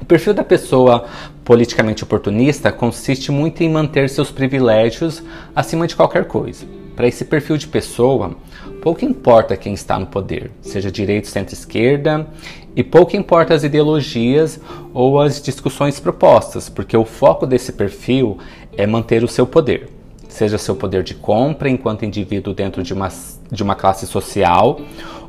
O 0.00 0.04
perfil 0.04 0.32
da 0.32 0.42
pessoa 0.42 1.04
politicamente 1.44 2.02
oportunista 2.02 2.72
consiste 2.72 3.30
muito 3.30 3.62
em 3.62 3.68
manter 3.68 4.08
seus 4.08 4.30
privilégios 4.30 5.22
acima 5.54 5.86
de 5.86 5.94
qualquer 5.94 6.26
coisa. 6.26 6.66
Para 6.96 7.06
esse 7.06 7.24
perfil 7.24 7.56
de 7.56 7.68
pessoa, 7.68 8.36
pouco 8.82 9.04
importa 9.04 9.56
quem 9.56 9.72
está 9.74 9.98
no 9.98 10.06
poder, 10.06 10.50
seja 10.60 10.90
direita, 10.90 11.28
centro-esquerda, 11.28 12.26
e 12.74 12.82
pouco 12.82 13.16
importa 13.16 13.54
as 13.54 13.64
ideologias 13.64 14.60
ou 14.92 15.20
as 15.20 15.40
discussões 15.40 16.00
propostas, 16.00 16.68
porque 16.68 16.96
o 16.96 17.04
foco 17.04 17.46
desse 17.46 17.72
perfil 17.72 18.38
é 18.76 18.86
manter 18.86 19.22
o 19.22 19.28
seu 19.28 19.46
poder, 19.46 19.88
seja 20.32 20.58
seu 20.58 20.74
poder 20.74 21.02
de 21.02 21.14
compra 21.14 21.68
enquanto 21.68 22.04
indivíduo 22.04 22.54
dentro 22.54 22.82
de 22.82 22.92
uma, 22.92 23.08
de 23.50 23.62
uma 23.62 23.74
classe 23.74 24.06
social, 24.06 24.80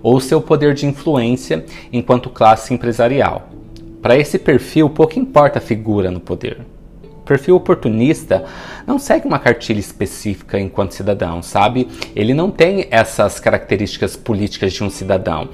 ou 0.01 0.19
seu 0.19 0.41
poder 0.41 0.73
de 0.73 0.85
influência 0.85 1.65
enquanto 1.91 2.29
classe 2.29 2.73
empresarial. 2.73 3.49
Para 4.01 4.17
esse 4.17 4.37
perfil, 4.37 4.89
pouco 4.89 5.17
importa 5.17 5.59
a 5.59 5.61
figura 5.61 6.11
no 6.11 6.19
poder. 6.19 6.59
O 7.03 7.25
perfil 7.25 7.55
oportunista 7.55 8.43
não 8.85 8.99
segue 8.99 9.25
uma 9.25 9.39
cartilha 9.39 9.79
específica 9.79 10.59
enquanto 10.59 10.93
cidadão, 10.93 11.41
sabe? 11.41 11.87
Ele 12.13 12.33
não 12.33 12.51
tem 12.51 12.85
essas 12.91 13.39
características 13.39 14.17
políticas 14.17 14.73
de 14.73 14.83
um 14.83 14.89
cidadão. 14.89 15.47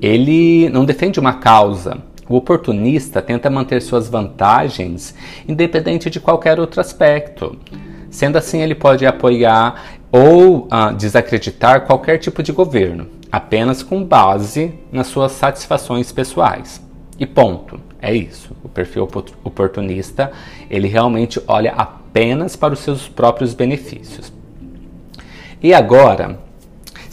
Ele 0.00 0.68
não 0.68 0.84
defende 0.84 1.18
uma 1.18 1.34
causa. 1.34 1.98
O 2.28 2.36
oportunista 2.36 3.20
tenta 3.20 3.50
manter 3.50 3.82
suas 3.82 4.08
vantagens 4.08 5.16
independente 5.48 6.08
de 6.08 6.20
qualquer 6.20 6.60
outro 6.60 6.80
aspecto. 6.80 7.58
Sendo 8.16 8.38
assim, 8.38 8.62
ele 8.62 8.74
pode 8.74 9.04
apoiar 9.04 9.98
ou 10.10 10.68
uh, 10.72 10.94
desacreditar 10.96 11.82
qualquer 11.82 12.16
tipo 12.16 12.42
de 12.42 12.50
governo, 12.50 13.08
apenas 13.30 13.82
com 13.82 14.02
base 14.02 14.72
nas 14.90 15.08
suas 15.08 15.32
satisfações 15.32 16.10
pessoais. 16.12 16.82
E 17.18 17.26
ponto. 17.26 17.78
É 18.00 18.14
isso. 18.14 18.56
O 18.64 18.70
perfil 18.70 19.06
oportunista, 19.44 20.32
ele 20.70 20.88
realmente 20.88 21.42
olha 21.46 21.72
apenas 21.72 22.56
para 22.56 22.72
os 22.72 22.80
seus 22.80 23.06
próprios 23.06 23.52
benefícios. 23.52 24.32
E 25.62 25.74
agora, 25.74 26.38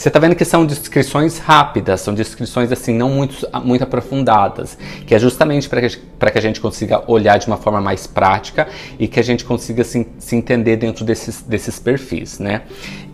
você 0.04 0.10
está 0.10 0.20
vendo 0.20 0.36
que 0.36 0.44
são 0.44 0.66
descrições 0.66 1.38
rápidas, 1.38 2.02
são 2.02 2.14
descrições 2.14 2.70
assim 2.74 2.94
não 2.94 3.10
muito, 3.10 3.48
muito 3.64 3.86
aprofundadas, 3.86 4.78
que 5.08 5.16
é 5.16 5.20
justamente 5.20 5.70
para 5.70 5.80
que, 5.80 5.98
que 5.98 6.38
a 6.38 6.42
gente 6.42 6.60
consiga 6.60 7.10
olhar 7.10 7.38
de 7.38 7.48
uma 7.48 7.56
forma 7.56 7.80
mais 7.80 8.06
prática 8.06 8.68
e 9.00 9.08
que 9.08 9.18
a 9.18 9.24
gente 9.24 9.46
consiga 9.46 9.82
assim, 9.82 10.06
se 10.20 10.36
entender 10.36 10.76
dentro 10.76 11.06
desses, 11.06 11.42
desses 11.44 11.80
perfis, 11.80 12.38
né? 12.38 12.64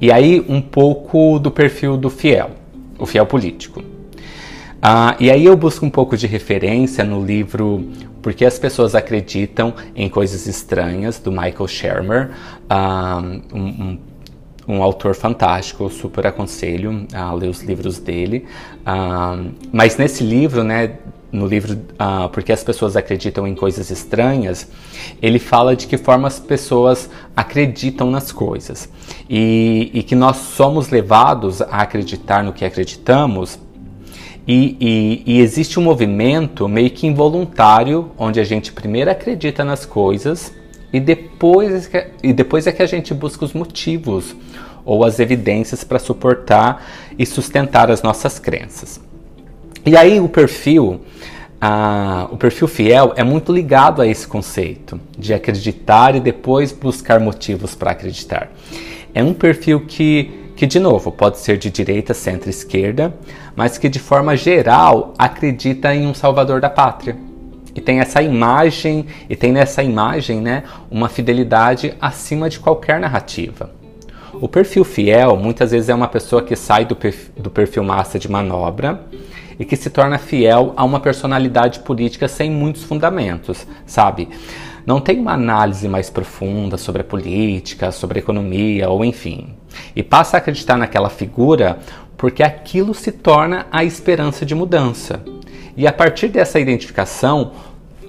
E 0.01 0.11
aí 0.11 0.43
um 0.49 0.59
pouco 0.59 1.37
do 1.37 1.51
perfil 1.51 1.95
do 1.95 2.09
fiel, 2.09 2.49
o 2.97 3.05
fiel 3.05 3.27
político. 3.27 3.83
Ah, 4.81 5.15
e 5.19 5.29
aí 5.29 5.45
eu 5.45 5.55
busco 5.55 5.85
um 5.85 5.91
pouco 5.91 6.17
de 6.17 6.25
referência 6.25 7.03
no 7.03 7.23
livro 7.23 7.87
Porque 8.19 8.43
as 8.43 8.57
Pessoas 8.57 8.95
Acreditam 8.95 9.75
em 9.95 10.09
Coisas 10.09 10.47
Estranhas, 10.47 11.19
do 11.19 11.31
Michael 11.31 11.67
Shermer, 11.67 12.31
ah, 12.67 13.21
um, 13.53 13.59
um, 13.59 13.99
um, 14.69 14.83
autor 14.83 15.15
fantástico, 15.15 15.83
eu 15.83 15.89
super 15.89 16.27
aconselho 16.27 17.07
a 17.13 17.33
ler 17.33 17.49
os 17.49 17.61
livros 17.61 17.97
dele. 17.97 18.45
Ah, 18.85 19.37
mas 19.71 19.97
nesse 19.97 20.23
livro, 20.23 20.63
né, 20.63 20.97
no 21.31 21.45
livro 21.45 21.73
uh, 21.73 22.29
Porque 22.29 22.51
as 22.51 22.63
Pessoas 22.63 22.95
Acreditam 22.95 23.47
em 23.47 23.55
Coisas 23.55 23.89
Estranhas, 23.89 24.67
ele 25.21 25.39
fala 25.39 25.75
de 25.75 25.87
que 25.87 25.97
forma 25.97 26.27
as 26.27 26.39
pessoas 26.39 27.09
acreditam 27.35 28.09
nas 28.09 28.31
coisas 28.31 28.89
e, 29.29 29.91
e 29.93 30.03
que 30.03 30.15
nós 30.15 30.37
somos 30.37 30.89
levados 30.89 31.61
a 31.61 31.81
acreditar 31.81 32.43
no 32.43 32.53
que 32.53 32.65
acreditamos 32.65 33.59
e, 34.47 34.75
e, 34.79 35.23
e, 35.35 35.41
existe 35.41 35.79
um 35.79 35.83
movimento 35.83 36.67
meio 36.67 36.89
que 36.89 37.05
involuntário, 37.05 38.09
onde 38.17 38.39
a 38.39 38.43
gente 38.43 38.71
primeiro 38.71 39.11
acredita 39.11 39.63
nas 39.63 39.85
coisas 39.85 40.51
e 40.91 40.99
depois, 40.99 41.93
é 41.93 42.11
e 42.23 42.33
depois 42.33 42.67
é 42.67 42.71
que 42.71 42.81
a 42.81 42.85
gente 42.85 43.13
busca 43.13 43.45
os 43.45 43.53
motivos 43.53 44.35
ou 44.85 45.03
as 45.03 45.19
evidências 45.19 45.83
para 45.83 45.99
suportar 45.99 46.83
e 47.17 47.25
sustentar 47.25 47.91
as 47.91 48.01
nossas 48.01 48.39
crenças. 48.39 48.99
E 49.85 49.95
aí 49.95 50.19
o 50.19 50.27
perfil, 50.27 51.01
ah, 51.61 52.27
o 52.31 52.37
perfil 52.37 52.67
fiel 52.67 53.13
é 53.15 53.23
muito 53.23 53.53
ligado 53.53 54.01
a 54.01 54.07
esse 54.07 54.27
conceito 54.27 54.99
de 55.17 55.33
acreditar 55.33 56.15
e 56.15 56.19
depois 56.19 56.71
buscar 56.71 57.19
motivos 57.19 57.75
para 57.75 57.91
acreditar. 57.91 58.51
É 59.13 59.23
um 59.23 59.33
perfil 59.33 59.81
que 59.85 60.39
que 60.59 60.67
de 60.67 60.77
novo 60.77 61.09
pode 61.09 61.37
ser 61.37 61.57
de 61.57 61.69
direita, 61.69 62.13
centro, 62.13 62.49
esquerda, 62.49 63.15
mas 63.55 63.77
que 63.77 63.87
de 63.87 63.97
forma 63.97 64.35
geral 64.35 65.13
acredita 65.17 65.95
em 65.95 66.05
um 66.05 66.13
salvador 66.13 66.59
da 66.59 66.69
pátria. 66.69 67.15
E 67.79 67.81
tem 67.81 68.01
essa 68.01 68.21
imagem, 68.21 69.05
e 69.29 69.37
tem 69.37 69.53
nessa 69.53 69.81
imagem, 69.81 70.41
né, 70.41 70.63
uma 70.91 71.07
fidelidade 71.07 71.93
acima 72.01 72.49
de 72.49 72.59
qualquer 72.59 72.99
narrativa. 72.99 73.71
O 74.33 74.49
perfil 74.49 74.83
fiel 74.83 75.37
muitas 75.37 75.71
vezes 75.71 75.87
é 75.87 75.95
uma 75.95 76.09
pessoa 76.09 76.43
que 76.43 76.57
sai 76.57 76.83
do 76.83 76.93
perfil, 76.93 77.31
do 77.37 77.49
perfil 77.49 77.81
massa 77.81 78.19
de 78.19 78.29
manobra 78.29 79.01
e 79.57 79.63
que 79.63 79.77
se 79.77 79.89
torna 79.89 80.17
fiel 80.17 80.73
a 80.75 80.83
uma 80.83 80.99
personalidade 80.99 81.79
política 81.79 82.27
sem 82.27 82.51
muitos 82.51 82.83
fundamentos, 82.83 83.65
sabe? 83.85 84.27
Não 84.85 84.99
tem 84.99 85.17
uma 85.17 85.31
análise 85.31 85.87
mais 85.87 86.09
profunda 86.09 86.75
sobre 86.75 87.01
a 87.01 87.05
política, 87.05 87.93
sobre 87.93 88.19
a 88.19 88.21
economia 88.21 88.89
ou 88.89 89.05
enfim 89.05 89.55
e 89.95 90.03
passa 90.03 90.35
a 90.35 90.39
acreditar 90.39 90.75
naquela 90.75 91.09
figura 91.09 91.79
porque 92.17 92.43
aquilo 92.43 92.93
se 92.93 93.13
torna 93.13 93.67
a 93.71 93.85
esperança 93.85 94.45
de 94.45 94.53
mudança. 94.53 95.23
E 95.79 95.87
a 95.87 95.93
partir 95.93 96.27
dessa 96.27 96.59
identificação, 96.59 97.53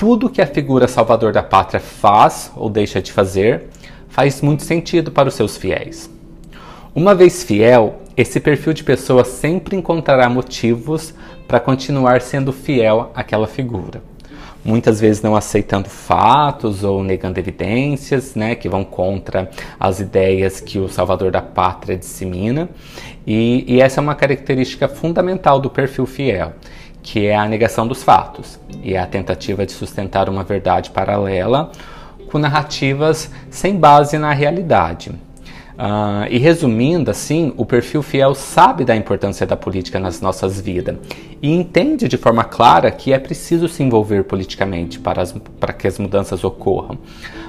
tudo 0.01 0.31
que 0.31 0.41
a 0.41 0.47
figura 0.47 0.89
salvador 0.89 1.31
da 1.31 1.43
pátria 1.43 1.79
faz 1.79 2.51
ou 2.57 2.71
deixa 2.71 3.03
de 3.03 3.13
fazer 3.13 3.67
faz 4.09 4.41
muito 4.41 4.63
sentido 4.63 5.13
para 5.13 5.29
os 5.29 5.35
seus 5.35 5.59
fiéis. 5.59 6.09
Uma 6.95 7.15
vez 7.15 7.45
fiel, 7.45 8.01
esse 8.17 8.41
perfil 8.41 8.73
de 8.73 8.83
pessoa 8.83 9.27
sempre 9.27 9.77
encontrará 9.77 10.27
motivos 10.27 11.13
para 11.47 11.61
continuar 11.61 12.23
sendo 12.23 12.51
fiel 12.51 13.11
àquela 13.15 13.47
figura 13.47 14.01
muitas 14.65 15.01
vezes 15.01 15.23
não 15.23 15.35
aceitando 15.35 15.89
fatos 15.89 16.85
ou 16.85 17.03
negando 17.03 17.39
evidências, 17.39 18.35
né, 18.35 18.55
que 18.55 18.69
vão 18.69 18.85
contra 18.85 19.51
as 19.79 20.01
ideias 20.01 20.61
que 20.61 20.79
o 20.79 20.89
Salvador 20.89 21.31
da 21.31 21.43
Pátria 21.43 21.97
dissemina. 21.97 22.69
E, 23.27 23.65
e 23.67 23.81
essa 23.81 24.01
é 24.01 24.03
uma 24.03 24.15
característica 24.15 24.89
fundamental 24.89 25.61
do 25.61 25.71
perfil 25.71 26.07
fiel, 26.07 26.53
que 27.03 27.27
é 27.27 27.37
a 27.37 27.47
negação 27.47 27.87
dos 27.87 28.03
fatos 28.03 28.59
e 28.83 28.97
a 28.97 29.07
tentativa 29.07 29.65
de 29.65 29.73
sustentar 29.73 30.29
uma 30.29 30.45
verdade 30.45 30.91
paralela 30.91 31.71
com 32.31 32.39
narrativas 32.39 33.31
sem 33.51 33.77
base 33.77 34.19
na 34.19 34.33
realidade. 34.33 35.11
Uh, 35.81 36.29
e 36.29 36.37
resumindo, 36.37 37.11
assim, 37.11 37.55
o 37.57 37.65
perfil 37.65 38.03
fiel 38.03 38.35
sabe 38.35 38.85
da 38.85 38.95
importância 38.95 39.47
da 39.47 39.57
política 39.57 39.99
nas 39.99 40.21
nossas 40.21 40.61
vidas 40.61 40.97
e 41.41 41.51
entende 41.51 42.07
de 42.07 42.19
forma 42.19 42.45
clara 42.45 42.91
que 42.91 43.15
é 43.15 43.19
preciso 43.19 43.67
se 43.67 43.83
envolver 43.83 44.25
politicamente 44.25 44.99
para, 44.99 45.23
as, 45.23 45.33
para 45.59 45.73
que 45.73 45.87
as 45.87 45.99
mudanças 45.99 46.45
ocorram. 46.45 46.99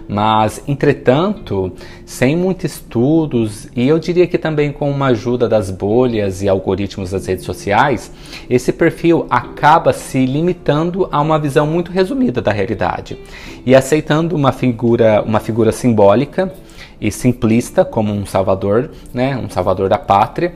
Mas, 0.07 0.61
entretanto, 0.67 1.71
sem 2.05 2.35
muitos 2.35 2.73
estudos 2.73 3.67
e 3.75 3.87
eu 3.87 3.97
diria 3.97 4.27
que 4.27 4.37
também 4.37 4.71
com 4.71 4.89
uma 4.89 5.07
ajuda 5.07 5.47
das 5.47 5.71
bolhas 5.71 6.41
e 6.41 6.49
algoritmos 6.49 7.11
das 7.11 7.25
redes 7.25 7.45
sociais, 7.45 8.11
esse 8.49 8.71
perfil 8.71 9.25
acaba 9.29 9.93
se 9.93 10.25
limitando 10.25 11.07
a 11.11 11.21
uma 11.21 11.39
visão 11.39 11.65
muito 11.65 11.91
resumida 11.91 12.41
da 12.41 12.51
realidade 12.51 13.17
e 13.65 13.75
aceitando 13.75 14.35
uma 14.35 14.51
figura, 14.51 15.23
uma 15.25 15.39
figura 15.39 15.71
simbólica 15.71 16.51
e 16.99 17.11
simplista 17.11 17.83
como 17.83 18.13
um 18.13 18.25
salvador, 18.25 18.91
né, 19.13 19.35
um 19.37 19.49
salvador 19.49 19.89
da 19.89 19.97
pátria. 19.97 20.53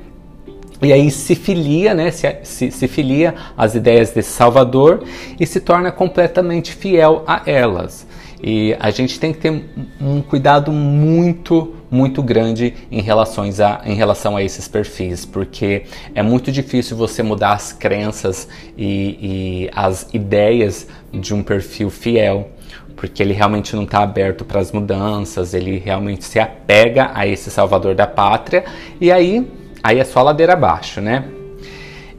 E 0.82 0.92
aí 0.92 1.10
se 1.10 1.36
filia, 1.36 1.94
né, 1.94 2.12
se, 2.12 2.36
se, 2.44 2.72
se 2.72 2.88
filia 2.88 3.34
às 3.58 3.76
ideias 3.76 4.12
desse 4.12 4.32
salvador 4.32 5.04
e 5.40 5.46
se 5.48 5.60
torna 5.60 5.92
completamente 5.92 6.74
fiel 6.74 7.24
a 7.26 7.42
elas. 7.46 8.06
E 8.42 8.76
a 8.80 8.92
gente 8.92 9.20
tem 9.20 9.34
que 9.34 9.40
ter 9.40 9.64
um 10.00 10.22
cuidado 10.22 10.72
muito, 10.72 11.76
muito 11.90 12.22
grande 12.22 12.74
em, 12.92 13.02
relações 13.02 13.60
a, 13.60 13.82
em 13.86 13.96
relação 13.96 14.36
a 14.36 14.44
esses 14.44 14.68
perfis, 14.68 15.26
porque 15.26 15.84
é 16.14 16.22
muito 16.22 16.52
difícil 16.52 16.96
você 16.98 17.24
mudar 17.24 17.54
as 17.54 17.72
crenças 17.72 18.48
e, 18.78 19.66
e 19.66 19.70
as 19.74 20.08
ideias 20.14 20.88
de 21.12 21.34
um 21.34 21.42
perfil 21.42 21.90
fiel 21.90 22.50
porque 22.96 23.22
ele 23.22 23.34
realmente 23.34 23.76
não 23.76 23.84
está 23.84 24.02
aberto 24.02 24.46
para 24.46 24.60
as 24.60 24.72
mudanças, 24.72 25.54
ele 25.54 25.78
realmente 25.78 26.24
se 26.24 26.40
apega 26.40 27.12
a 27.14 27.28
esse 27.28 27.52
salvador 27.52 27.94
da 27.94 28.08
pátria, 28.08 28.64
e 29.00 29.12
aí, 29.12 29.46
aí 29.84 30.00
é 30.00 30.04
só 30.04 30.22
ladeira 30.22 30.54
abaixo, 30.54 31.02
né? 31.02 31.26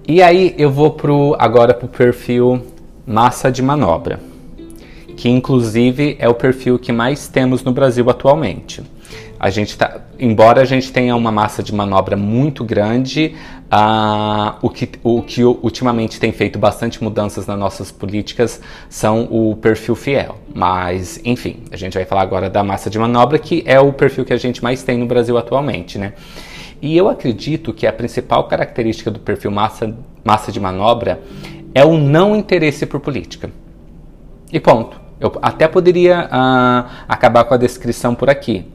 E 0.06 0.23
aí 0.23 0.54
eu 0.58 0.70
vou 0.70 0.92
pro, 0.92 1.35
agora 1.38 1.75
para 1.75 1.87
o 1.87 1.88
perfil 1.88 2.62
massa 3.06 3.50
de 3.50 3.62
manobra, 3.62 4.20
que 5.16 5.28
inclusive 5.28 6.16
é 6.18 6.28
o 6.28 6.35
perfil 6.35 6.78
que 6.78 6.92
mais 6.92 7.26
temos 7.26 7.64
no 7.64 7.73
Brasil 7.73 8.08
atualmente. 8.11 8.82
A 9.38 9.50
gente 9.50 9.76
tá, 9.76 10.00
embora 10.18 10.62
a 10.62 10.64
gente 10.64 10.90
tenha 10.90 11.14
uma 11.14 11.30
massa 11.30 11.62
de 11.62 11.75
manobra 11.75 12.16
muito 12.16 12.64
grande, 12.64 13.35
uh, 13.66 14.56
o, 14.62 14.70
que, 14.70 14.88
o 15.02 15.23
que 15.23 15.44
ultimamente 15.44 16.18
tem 16.18 16.32
feito 16.32 16.58
bastante 16.58 17.02
mudanças 17.04 17.46
nas 17.46 17.58
nossas 17.58 17.92
políticas 17.92 18.61
são 18.88 19.28
o 19.30 19.54
perfil 19.56 19.94
fiel. 19.94 20.38
Mas, 20.54 21.20
enfim, 21.23 21.64
a 21.70 21.76
gente 21.76 21.94
vai 21.94 22.06
falar 22.06 22.23
agora 22.23 22.49
da 22.49 22.64
massa 22.64 22.88
de 22.88 22.99
manobra, 22.99 23.38
que 23.38 23.62
é 23.66 23.78
o 23.78 23.92
perfil 23.92 24.25
que 24.25 24.32
a 24.32 24.38
gente 24.38 24.62
mais 24.62 24.82
tem 24.82 24.96
no 24.96 25.06
Brasil 25.06 25.37
atualmente, 25.37 25.99
né? 25.99 26.14
E 26.80 26.96
eu 26.96 27.08
acredito 27.08 27.73
que 27.73 27.87
a 27.87 27.92
principal 27.92 28.44
característica 28.44 29.11
do 29.11 29.18
perfil 29.18 29.50
massa, 29.50 29.94
massa 30.25 30.50
de 30.50 30.61
manobra 30.61 31.20
é 31.75 31.85
o 31.85 31.99
não 31.99 32.35
interesse 32.35 32.87
por 32.87 33.00
política. 33.00 33.50
E 34.50 34.58
ponto. 34.58 35.05
Eu 35.18 35.32
até 35.40 35.66
poderia 35.66 36.26
uh, 36.26 36.90
acabar 37.08 37.44
com 37.44 37.54
a 37.54 37.56
descrição 37.56 38.14
por 38.14 38.28
aqui, 38.28 38.66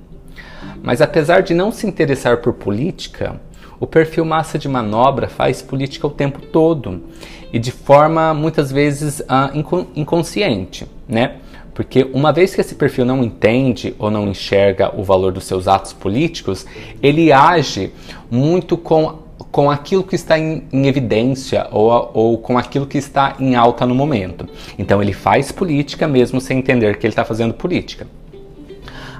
mas 0.81 1.01
apesar 1.01 1.41
de 1.41 1.53
não 1.53 1.71
se 1.71 1.86
interessar 1.86 2.38
por 2.38 2.53
política, 2.53 3.39
o 3.79 3.88
perfil 3.88 4.25
massa 4.25 4.57
de 4.60 4.67
manobra 4.67 5.27
faz 5.27 5.62
política 5.62 6.05
o 6.07 6.10
tempo 6.12 6.41
todo 6.41 7.03
e 7.51 7.60
de 7.60 7.71
forma 7.71 8.33
muitas 8.33 8.71
vezes 8.71 9.19
uh, 9.21 9.89
inconsciente, 9.95 10.88
né? 11.07 11.38
Porque 11.74 12.10
uma 12.13 12.33
vez 12.33 12.53
que 12.53 12.62
esse 12.62 12.75
perfil 12.75 13.05
não 13.05 13.24
entende 13.24 13.95
ou 13.98 14.12
não 14.12 14.27
enxerga 14.27 14.93
o 14.95 15.03
valor 15.03 15.31
dos 15.31 15.45
seus 15.45 15.67
atos 15.67 15.93
políticos, 15.93 16.65
ele 17.01 17.31
age 17.31 17.91
muito 18.29 18.77
com, 18.77 19.19
com 19.51 19.71
aquilo 19.71 20.03
que 20.03 20.15
está 20.15 20.38
em, 20.38 20.63
em 20.71 20.88
evidência 20.88 21.67
ou, 21.71 22.12
ou 22.13 22.38
com 22.38 22.57
aquilo 22.57 22.86
que 22.86 22.98
está 22.98 23.36
em 23.39 23.55
alta 23.55 23.86
no 23.86 23.95
momento. 23.95 24.48
Então 24.77 25.01
ele 25.01 25.13
faz 25.13 25.51
política 25.51 26.08
mesmo 26.08 26.41
sem 26.41 26.60
entender 26.60 26.97
que 26.97 27.06
ele 27.06 27.12
está 27.12 27.25
fazendo 27.25 27.54
política. 27.54 28.08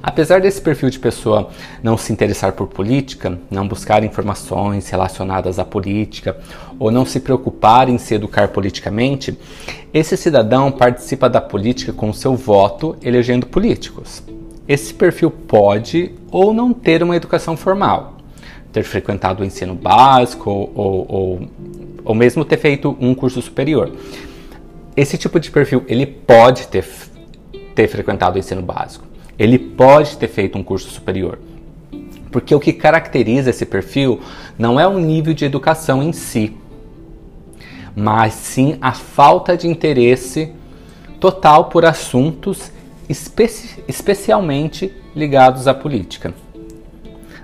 Apesar 0.04 0.42
desse 0.42 0.60
perfil 0.60 0.90
de 0.90 0.98
pessoa 0.98 1.50
não 1.84 1.96
se 1.96 2.12
interessar 2.12 2.54
por 2.54 2.68
política, 2.68 3.38
não 3.52 3.68
buscar 3.68 4.04
informações 4.04 4.90
relacionadas 4.90 5.60
à 5.60 5.66
política 5.66 6.38
ou 6.80 6.90
não 6.90 7.06
se 7.06 7.20
preocupar 7.20 7.88
em 7.88 8.00
se 8.00 8.16
educar 8.16 8.48
politicamente, 8.48 9.38
esse 9.94 10.18
cidadão 10.18 10.72
participa 10.72 11.30
da 11.30 11.40
política 11.40 11.94
com 11.94 12.12
seu 12.12 12.36
voto 12.36 12.96
elegendo 13.04 13.46
políticos. 13.46 14.24
Esse 14.68 14.92
perfil 14.92 15.30
pode 15.30 16.14
ou 16.32 16.52
não 16.52 16.74
ter 16.74 17.04
uma 17.04 17.16
educação 17.16 17.56
formal, 17.56 18.21
ter 18.72 18.84
frequentado 18.84 19.44
o 19.44 19.46
ensino 19.46 19.76
básico 19.76 20.50
ou, 20.50 20.72
ou, 20.76 21.06
ou, 21.10 21.50
ou 22.06 22.16
mesmo 22.16 22.46
ter 22.46 22.58
feito 22.58 22.96
um 23.00 23.14
curso 23.14 23.42
superior. 23.42 23.92
Esse 24.96 25.18
tipo 25.18 25.40
de 25.40 25.52
perfil 25.52 25.84
ele 25.88 26.06
pode 26.06 26.68
ter, 26.68 26.86
ter 27.76 27.88
frequentado 27.88 28.36
o 28.36 28.40
ensino 28.40 28.62
básico 28.62 29.12
ele 29.42 29.58
pode 29.58 30.18
ter 30.18 30.28
feito 30.28 30.56
um 30.56 30.64
curso 30.64 30.88
superior. 30.92 31.40
Porque 32.32 32.54
o 32.54 32.60
que 32.60 32.72
caracteriza 32.72 33.50
esse 33.50 33.66
perfil 33.66 34.20
não 34.56 34.80
é 34.80 34.88
o 34.88 35.00
nível 35.00 35.34
de 35.34 35.46
educação 35.46 36.04
em 36.04 36.14
si, 36.14 36.56
mas 37.96 38.34
sim 38.34 38.78
a 38.80 38.92
falta 38.92 39.58
de 39.58 39.68
interesse 39.68 40.54
total 41.20 41.66
por 41.66 41.86
assuntos 41.86 42.72
especi 43.10 43.84
especialmente 43.88 44.94
ligados 45.16 45.68
à 45.68 45.74
política. 45.74 46.36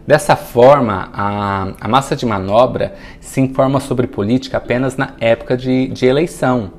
Dessa 0.08 0.38
forma, 0.38 1.10
a, 1.13 1.74
a, 1.82 1.88
massa 1.89 2.15
de 2.15 2.26
manobra 2.26 2.96
se 3.20 3.41
informa 3.41 3.82
sobre 3.82 4.08
política 4.08 4.56
apenas 4.56 4.96
na 4.96 5.13
época 5.20 5.58
de, 5.58 5.89
de 5.89 6.06
eleição 6.06 6.72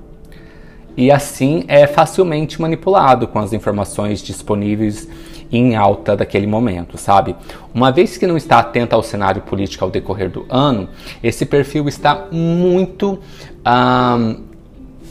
e 0.97 1.13
assim 1.13 1.63
é 1.69 1.87
facilmente 1.87 2.61
manipulado 2.61 3.29
com 3.29 3.39
as 3.39 3.53
informações 3.53 4.21
disponíveis 4.21 5.07
em 5.53 5.77
alta 5.77 6.17
daquele 6.17 6.47
momento, 6.47 6.97
sabe? 6.97 7.37
Uma 7.73 7.93
vez 7.93 8.17
que 8.17 8.27
não 8.27 8.37
está 8.37 8.59
atento 8.59 8.97
ao 8.97 9.03
cenário 9.03 9.43
político 9.43 9.85
ao 9.85 9.91
decorrer 9.91 10.31
do 10.31 10.47
ano, 10.49 10.89
esse 11.23 11.45
perfil 11.45 11.87
está 11.87 12.29
muito 12.33 13.19
um, 13.59 14.43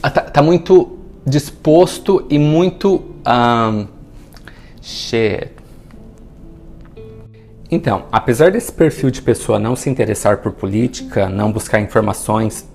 tá, 0.02 0.10
tá, 0.10 0.42
muito 0.42 0.98
disposto 1.24 2.26
e 2.28 2.38
muito 2.38 3.02
um, 3.26 3.86
shit. 4.82 5.57
Então, 7.70 8.06
apesar 8.10 8.50
desse 8.50 8.72
perfil 8.72 9.10
de 9.10 9.20
pessoa 9.20 9.58
não 9.58 9.76
se 9.76 9.90
interessar 9.90 10.38
por 10.38 10.52
política, 10.52 11.28
não 11.28 11.52
buscar 11.52 11.80
informações 11.80 12.66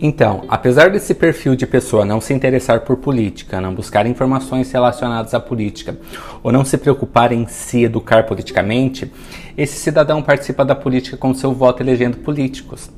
então, 0.00 0.44
apesar 0.48 0.90
desse 0.90 1.14
perfil 1.14 1.54
de 1.54 1.66
pessoa 1.66 2.04
não 2.04 2.20
se 2.20 2.34
interessar 2.34 2.80
por 2.80 2.96
política, 2.96 3.60
não 3.60 3.74
buscar 3.74 4.06
informações 4.06 4.70
relacionadas 4.70 5.32
à 5.32 5.40
política 5.40 5.96
ou 6.42 6.52
não 6.52 6.64
se 6.64 6.76
preocupar 6.76 7.32
em 7.32 7.46
se 7.46 7.84
educar 7.84 8.26
politicamente, 8.26 9.10
esse 9.56 9.78
cidadão 9.78 10.20
participa 10.20 10.64
da 10.64 10.74
política 10.74 11.16
com 11.16 11.32
seu 11.32 11.52
voto 11.52 11.82
elegendo 11.82 12.18
políticos. 12.18 12.90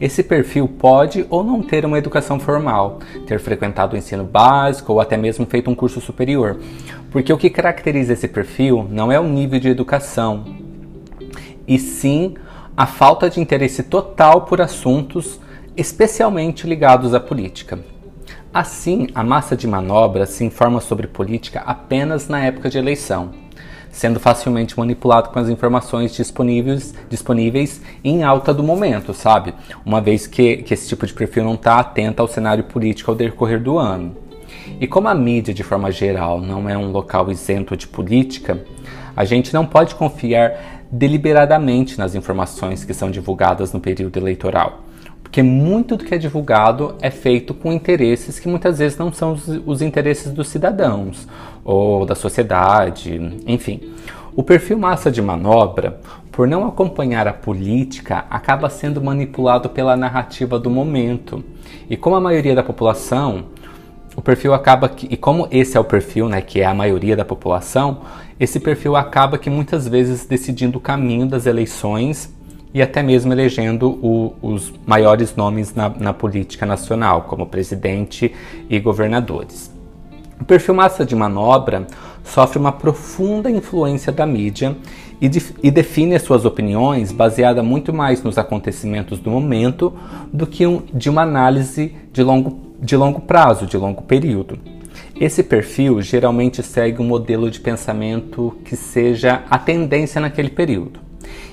Esse 0.00 0.22
perfil 0.22 0.68
pode 0.68 1.26
ou 1.30 1.42
não 1.42 1.62
ter 1.62 1.84
uma 1.84 1.98
educação 1.98 2.38
formal, 2.38 3.00
ter 3.26 3.40
frequentado 3.40 3.94
o 3.94 3.98
ensino 3.98 4.24
básico 4.24 4.92
ou 4.92 5.00
até 5.00 5.16
mesmo 5.16 5.46
feito 5.46 5.70
um 5.70 5.74
curso 5.74 6.00
superior, 6.00 6.58
porque 7.10 7.32
o 7.32 7.38
que 7.38 7.50
caracteriza 7.50 8.12
esse 8.12 8.28
perfil 8.28 8.86
não 8.90 9.10
é 9.10 9.18
o 9.18 9.24
nível 9.24 9.58
de 9.58 9.68
educação, 9.68 10.61
e 11.66 11.78
sim 11.78 12.34
a 12.76 12.86
falta 12.86 13.28
de 13.28 13.40
interesse 13.40 13.82
total 13.82 14.42
por 14.42 14.60
assuntos 14.60 15.38
especialmente 15.76 16.66
ligados 16.66 17.14
à 17.14 17.20
política. 17.20 17.78
Assim, 18.52 19.08
a 19.14 19.24
massa 19.24 19.56
de 19.56 19.66
manobra 19.66 20.26
se 20.26 20.44
informa 20.44 20.80
sobre 20.80 21.06
política 21.06 21.62
apenas 21.64 22.28
na 22.28 22.44
época 22.44 22.68
de 22.68 22.76
eleição, 22.76 23.30
sendo 23.90 24.20
facilmente 24.20 24.78
manipulado 24.78 25.30
com 25.30 25.38
as 25.38 25.48
informações 25.48 26.14
disponíveis, 26.14 26.94
disponíveis 27.08 27.80
em 28.04 28.22
alta 28.22 28.52
do 28.52 28.62
momento, 28.62 29.14
sabe? 29.14 29.54
Uma 29.84 30.00
vez 30.00 30.26
que, 30.26 30.58
que 30.58 30.74
esse 30.74 30.88
tipo 30.88 31.06
de 31.06 31.14
perfil 31.14 31.44
não 31.44 31.54
está 31.54 31.78
atento 31.78 32.20
ao 32.20 32.28
cenário 32.28 32.64
político 32.64 33.10
ao 33.10 33.16
decorrer 33.16 33.62
do 33.62 33.78
ano. 33.78 34.14
E 34.78 34.86
como 34.86 35.08
a 35.08 35.14
mídia, 35.14 35.54
de 35.54 35.62
forma 35.62 35.90
geral, 35.90 36.40
não 36.40 36.68
é 36.68 36.76
um 36.76 36.90
local 36.90 37.30
isento 37.30 37.74
de 37.74 37.88
política, 37.88 38.62
a 39.16 39.24
gente 39.24 39.52
não 39.54 39.64
pode 39.64 39.94
confiar 39.94 40.81
deliberadamente 40.92 41.98
nas 41.98 42.14
informações 42.14 42.84
que 42.84 42.94
são 42.94 43.10
divulgadas 43.10 43.72
no 43.72 43.80
período 43.80 44.18
eleitoral 44.18 44.84
porque 45.32 45.42
muito 45.42 45.96
do 45.96 46.04
que 46.04 46.14
é 46.14 46.18
divulgado 46.18 46.94
é 47.00 47.10
feito 47.10 47.54
com 47.54 47.72
interesses 47.72 48.38
que 48.38 48.46
muitas 48.46 48.80
vezes 48.80 48.98
não 48.98 49.10
são 49.10 49.32
os, 49.32 49.48
os 49.64 49.80
interesses 49.80 50.30
dos 50.30 50.48
cidadãos 50.48 51.26
ou 51.64 52.04
da 52.04 52.14
sociedade, 52.14 53.18
enfim. 53.46 53.80
O 54.36 54.42
perfil 54.42 54.78
massa 54.78 55.10
de 55.10 55.22
manobra, 55.22 55.98
por 56.30 56.46
não 56.46 56.66
acompanhar 56.66 57.26
a 57.26 57.32
política, 57.32 58.26
acaba 58.28 58.68
sendo 58.68 59.00
manipulado 59.00 59.70
pela 59.70 59.96
narrativa 59.96 60.58
do 60.58 60.68
momento. 60.68 61.42
E 61.88 61.96
como 61.96 62.14
a 62.14 62.20
maioria 62.20 62.54
da 62.54 62.62
população 62.62 63.44
o 64.16 64.22
perfil 64.22 64.52
acaba 64.52 64.88
que, 64.88 65.06
e 65.10 65.16
como 65.16 65.48
esse 65.50 65.76
é 65.76 65.80
o 65.80 65.84
perfil, 65.84 66.28
né, 66.28 66.40
que 66.40 66.60
é 66.60 66.66
a 66.66 66.74
maioria 66.74 67.16
da 67.16 67.24
população, 67.24 68.02
esse 68.38 68.60
perfil 68.60 68.96
acaba 68.96 69.38
que 69.38 69.48
muitas 69.48 69.88
vezes 69.88 70.26
decidindo 70.26 70.78
o 70.78 70.80
caminho 70.80 71.26
das 71.26 71.46
eleições 71.46 72.32
e 72.74 72.80
até 72.80 73.02
mesmo 73.02 73.32
elegendo 73.32 73.90
o, 74.02 74.34
os 74.42 74.72
maiores 74.86 75.36
nomes 75.36 75.74
na, 75.74 75.88
na 75.88 76.12
política 76.12 76.64
nacional, 76.64 77.22
como 77.22 77.46
presidente 77.46 78.34
e 78.68 78.80
governadores. 78.80 79.70
O 80.40 80.44
perfil 80.44 80.74
massa 80.74 81.04
de 81.04 81.14
manobra 81.14 81.86
sofre 82.24 82.58
uma 82.58 82.72
profunda 82.72 83.50
influência 83.50 84.12
da 84.12 84.26
mídia 84.26 84.76
e, 85.20 85.28
de, 85.28 85.40
e, 85.62 85.70
define 85.70 86.16
as 86.16 86.22
suas 86.22 86.44
opiniões 86.44 87.12
baseada 87.12 87.62
muito 87.62 87.92
mais 87.92 88.22
nos 88.22 88.38
acontecimentos 88.38 89.20
do 89.20 89.30
momento 89.30 89.92
do 90.32 90.46
que 90.46 90.66
um, 90.66 90.82
de 90.92 91.08
uma 91.08 91.22
análise 91.22 91.94
de 92.12 92.22
longo, 92.24 92.58
de 92.82 92.96
longo 92.96 93.20
prazo, 93.20 93.64
de 93.64 93.76
longo 93.76 94.02
período. 94.02 94.58
Esse 95.18 95.42
perfil 95.42 96.02
geralmente 96.02 96.62
segue 96.62 97.00
um 97.00 97.06
modelo 97.06 97.48
de 97.48 97.60
pensamento 97.60 98.56
que 98.64 98.74
seja 98.74 99.44
a 99.48 99.58
tendência 99.58 100.20
naquele 100.20 100.50
período 100.50 101.00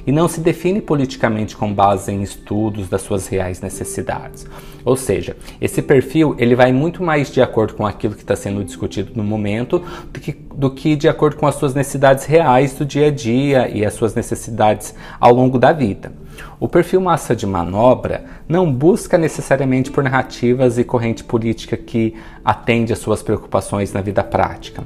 e 0.08 0.12
não 0.12 0.28
se 0.28 0.42
define 0.42 0.82
politicamente 0.82 1.56
com 1.56 1.72
base 1.72 2.12
em 2.12 2.24
estudos 2.24 2.90
das 2.90 3.02
suas 3.02 3.28
reais 3.28 3.62
necessidades. 3.62 4.46
Ou 4.84 4.96
seja, 4.96 5.38
esse 5.62 5.82
perfil 5.84 6.36
ele 6.40 6.56
vai 6.56 6.74
muito 6.74 7.04
mais 7.04 7.32
de 7.32 7.42
acordo 7.42 7.76
com 7.76 7.86
aquilo 7.86 8.16
que 8.16 8.22
está 8.22 8.36
sendo 8.36 8.64
discutido 8.64 9.12
no 9.16 9.24
momento 9.24 9.84
do 10.12 10.20
que, 10.20 10.32
do 10.32 10.72
que 10.72 10.96
de 10.96 11.08
acordo 11.08 11.36
com 11.36 11.46
as 11.46 11.56
suas 11.56 11.76
necessidades 11.76 12.26
reais 12.26 12.74
do 12.74 12.86
dia 12.86 13.08
a 13.08 13.12
dia 13.12 13.70
e 13.70 13.86
as 13.86 13.94
suas 13.94 14.16
necessidades 14.16 14.96
ao 15.20 15.34
longo 15.34 15.60
da 15.60 15.72
vida. 15.72 16.12
O 16.60 16.68
perfil 16.68 17.02
massa 17.02 17.36
de 17.36 17.46
manobra 17.46 18.26
não 18.48 18.72
busca 18.72 19.18
necessariamente 19.18 19.92
por 19.92 20.04
narrativas 20.04 20.78
e 20.78 20.84
corrente 20.84 21.24
política 21.24 21.78
que 21.78 22.16
atende 22.44 22.94
às 22.94 23.00
suas 23.00 23.24
preocupações 23.24 23.94
na 23.94 24.02
vida 24.02 24.24
prática. 24.24 24.84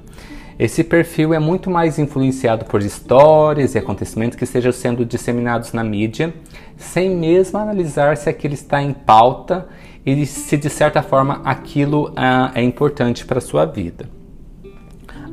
Esse 0.58 0.84
perfil 0.84 1.34
é 1.34 1.40
muito 1.40 1.70
mais 1.70 1.98
influenciado 1.98 2.66
por 2.66 2.82
histórias 2.82 3.74
e 3.74 3.80
acontecimentos 3.80 4.38
que 4.38 4.44
estejam 4.44 4.72
sendo 4.72 5.04
disseminados 5.04 5.74
na 5.74 5.84
mídia, 5.84 6.34
sem 6.78 7.10
mesmo 7.10 7.58
analisar 7.58 8.16
se 8.18 8.30
aquilo 8.30 8.54
está 8.54 8.82
em 8.82 8.94
pauta 8.94 9.68
e 10.06 10.26
se 10.26 10.56
de 10.56 10.70
certa 10.70 11.02
forma 11.02 11.42
aquilo 11.44 12.14
ah, 12.16 12.52
é 12.54 12.62
importante 12.62 13.26
para 13.26 13.40
a 13.40 13.42
sua 13.42 13.66
vida. 13.66 14.08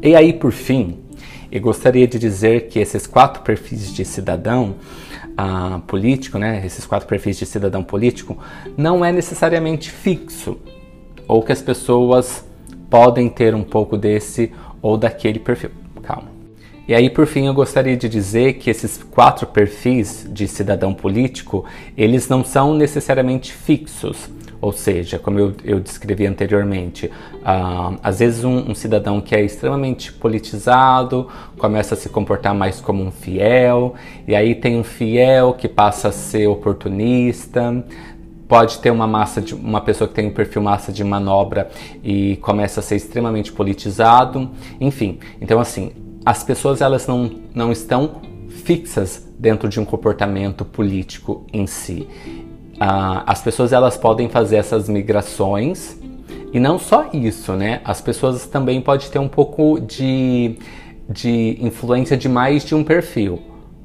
E 0.02 0.16
aí, 0.16 0.32
por 0.32 0.52
fim, 0.52 0.98
eu 1.52 1.60
gostaria 1.60 2.06
de 2.06 2.18
dizer 2.18 2.68
que 2.68 2.78
esses 2.78 3.06
quatro 3.06 3.42
perfis 3.42 3.92
de 3.92 4.04
cidadão 4.04 4.76
político, 5.86 6.38
né, 6.38 6.62
esses 6.64 6.86
quatro 6.86 7.08
perfis 7.08 7.38
de 7.38 7.46
cidadão 7.46 7.82
político, 7.82 8.38
não 8.76 9.04
é 9.04 9.12
necessariamente 9.12 9.90
fixo, 9.90 10.58
ou 11.26 11.42
que 11.42 11.52
as 11.52 11.62
pessoas 11.62 12.44
podem 12.88 13.28
ter 13.28 13.54
um 13.54 13.62
pouco 13.62 13.96
desse 13.96 14.52
ou 14.82 14.96
daquele 14.96 15.38
perfil. 15.38 15.70
Calma. 16.02 16.30
E 16.88 16.94
aí, 16.94 17.08
por 17.08 17.24
fim, 17.26 17.46
eu 17.46 17.54
gostaria 17.54 17.96
de 17.96 18.08
dizer 18.08 18.54
que 18.54 18.68
esses 18.68 18.98
quatro 18.98 19.46
perfis 19.46 20.26
de 20.28 20.48
cidadão 20.48 20.92
político, 20.92 21.64
eles 21.96 22.28
não 22.28 22.42
são 22.42 22.74
necessariamente 22.74 23.52
fixos. 23.52 24.28
Ou 24.60 24.72
seja, 24.72 25.18
como 25.18 25.38
eu, 25.38 25.54
eu 25.64 25.80
descrevi 25.80 26.26
anteriormente, 26.26 27.06
uh, 27.06 27.98
às 28.02 28.18
vezes 28.18 28.44
um, 28.44 28.70
um, 28.70 28.74
cidadão 28.74 29.20
que 29.20 29.34
é 29.34 29.42
extremamente 29.42 30.12
politizado 30.12 31.28
começa 31.56 31.94
a 31.94 31.96
se 31.96 32.10
comportar 32.10 32.54
mais 32.54 32.78
como 32.78 33.02
um 33.02 33.10
fiel, 33.10 33.94
e 34.28 34.34
aí 34.34 34.54
tem 34.54 34.78
um 34.78 34.84
fiel 34.84 35.54
que 35.54 35.66
passa 35.66 36.08
a 36.08 36.12
ser 36.12 36.46
oportunista, 36.46 37.82
pode 38.46 38.80
ter 38.80 38.90
uma 38.90 39.06
massa 39.06 39.40
de 39.40 39.54
uma 39.54 39.80
pessoa 39.80 40.06
que 40.06 40.14
tem 40.14 40.26
um 40.26 40.34
perfil 40.34 40.60
massa 40.60 40.92
de 40.92 41.02
manobra 41.02 41.70
e 42.04 42.36
começa 42.38 42.80
a 42.80 42.82
ser 42.82 42.96
extremamente 42.96 43.52
politizado, 43.52 44.50
enfim. 44.78 45.20
Então 45.40 45.58
assim, 45.58 45.92
as 46.26 46.42
pessoas 46.42 46.82
elas 46.82 47.06
não, 47.06 47.30
não 47.54 47.72
estão 47.72 48.20
fixas 48.48 49.26
dentro 49.38 49.68
de 49.68 49.80
um 49.80 49.86
comportamento 49.86 50.66
político 50.66 51.46
em 51.50 51.66
si. 51.66 52.06
Uh, 52.80 53.22
as 53.26 53.42
pessoas 53.42 53.72
elas 53.72 53.96
podem 53.96 54.28
fazer 54.30 54.56
essas 54.56 54.88
migrações 54.88 55.98
e 56.52 56.58
não 56.58 56.78
só 56.78 57.10
isso, 57.12 57.52
né? 57.52 57.80
As 57.84 58.00
pessoas 58.00 58.46
também 58.46 58.80
podem 58.80 59.08
ter 59.08 59.18
um 59.18 59.28
pouco 59.28 59.78
de, 59.78 60.56
de 61.08 61.58
influência 61.60 62.16
de 62.16 62.28
mais 62.28 62.64
de 62.64 62.74
um 62.74 62.82
perfil. 62.82 63.40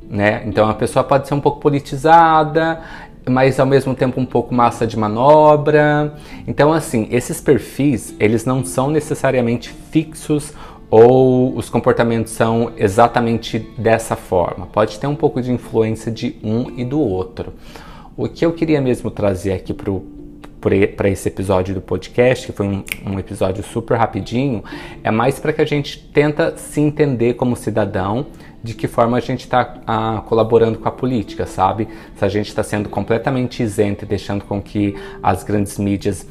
Né? 0.10 0.44
Então 0.46 0.70
a 0.70 0.74
pessoa 0.74 1.04
pode 1.04 1.28
ser 1.28 1.34
um 1.34 1.42
pouco 1.42 1.60
politizada, 1.60 2.80
mas 3.28 3.60
ao 3.60 3.66
mesmo 3.66 3.94
tempo 3.94 4.20
um 4.20 4.26
pouco 4.26 4.54
massa 4.54 4.88
de 4.88 4.98
manobra. 4.98 6.16
Então, 6.48 6.72
assim, 6.72 7.08
esses 7.12 7.42
perfis, 7.42 8.16
eles 8.20 8.46
não 8.46 8.64
são 8.64 8.90
necessariamente 8.90 9.70
fixos 9.92 10.54
ou 10.90 11.56
os 11.58 11.70
comportamentos 11.70 12.34
são 12.34 12.72
exatamente 12.78 13.60
dessa 13.78 14.16
forma. 14.16 14.68
Pode 14.68 15.00
ter 15.00 15.08
um 15.08 15.16
pouco 15.16 15.42
de 15.42 15.52
influência 15.52 16.12
de 16.12 16.38
um 16.44 16.72
e 16.78 16.86
do 16.86 17.00
outro. 17.00 17.54
O 18.18 18.30
que 18.30 18.46
eu 18.46 18.54
queria 18.54 18.80
mesmo 18.80 19.12
trazer 19.12 19.52
aqui 19.52 19.74
para 19.74 21.10
esse 21.10 21.28
episódio 21.28 21.76
do 21.76 21.82
podcast, 21.82 22.46
que 22.46 22.54
foi 22.54 22.66
um, 22.66 22.84
um 23.06 23.20
episódio 23.20 23.62
super 23.62 23.98
rapidinho, 23.98 24.64
é 25.04 25.12
mais 25.12 25.38
para 25.38 25.52
que 25.52 25.62
a 25.62 25.66
gente 25.66 26.00
tenta 26.14 26.56
se 26.56 26.80
entender 26.80 27.34
como 27.34 27.58
cidadão, 27.58 28.28
de 28.64 28.74
que 28.74 28.88
forma 28.88 29.18
a 29.18 29.20
gente 29.20 29.42
está 29.42 29.82
ah, 29.86 30.24
colaborando 30.26 30.80
com 30.80 30.88
a 30.88 30.92
política, 30.92 31.46
sabe? 31.46 31.90
Se 32.16 32.24
a 32.24 32.30
gente 32.30 32.48
está 32.48 32.64
sendo 32.64 32.88
completamente 32.88 33.62
isento 33.62 34.06
e 34.06 34.08
deixando 34.08 34.46
com 34.46 34.62
que 34.62 34.96
as 35.22 35.44
grandes 35.44 35.78
mídias 35.78 36.26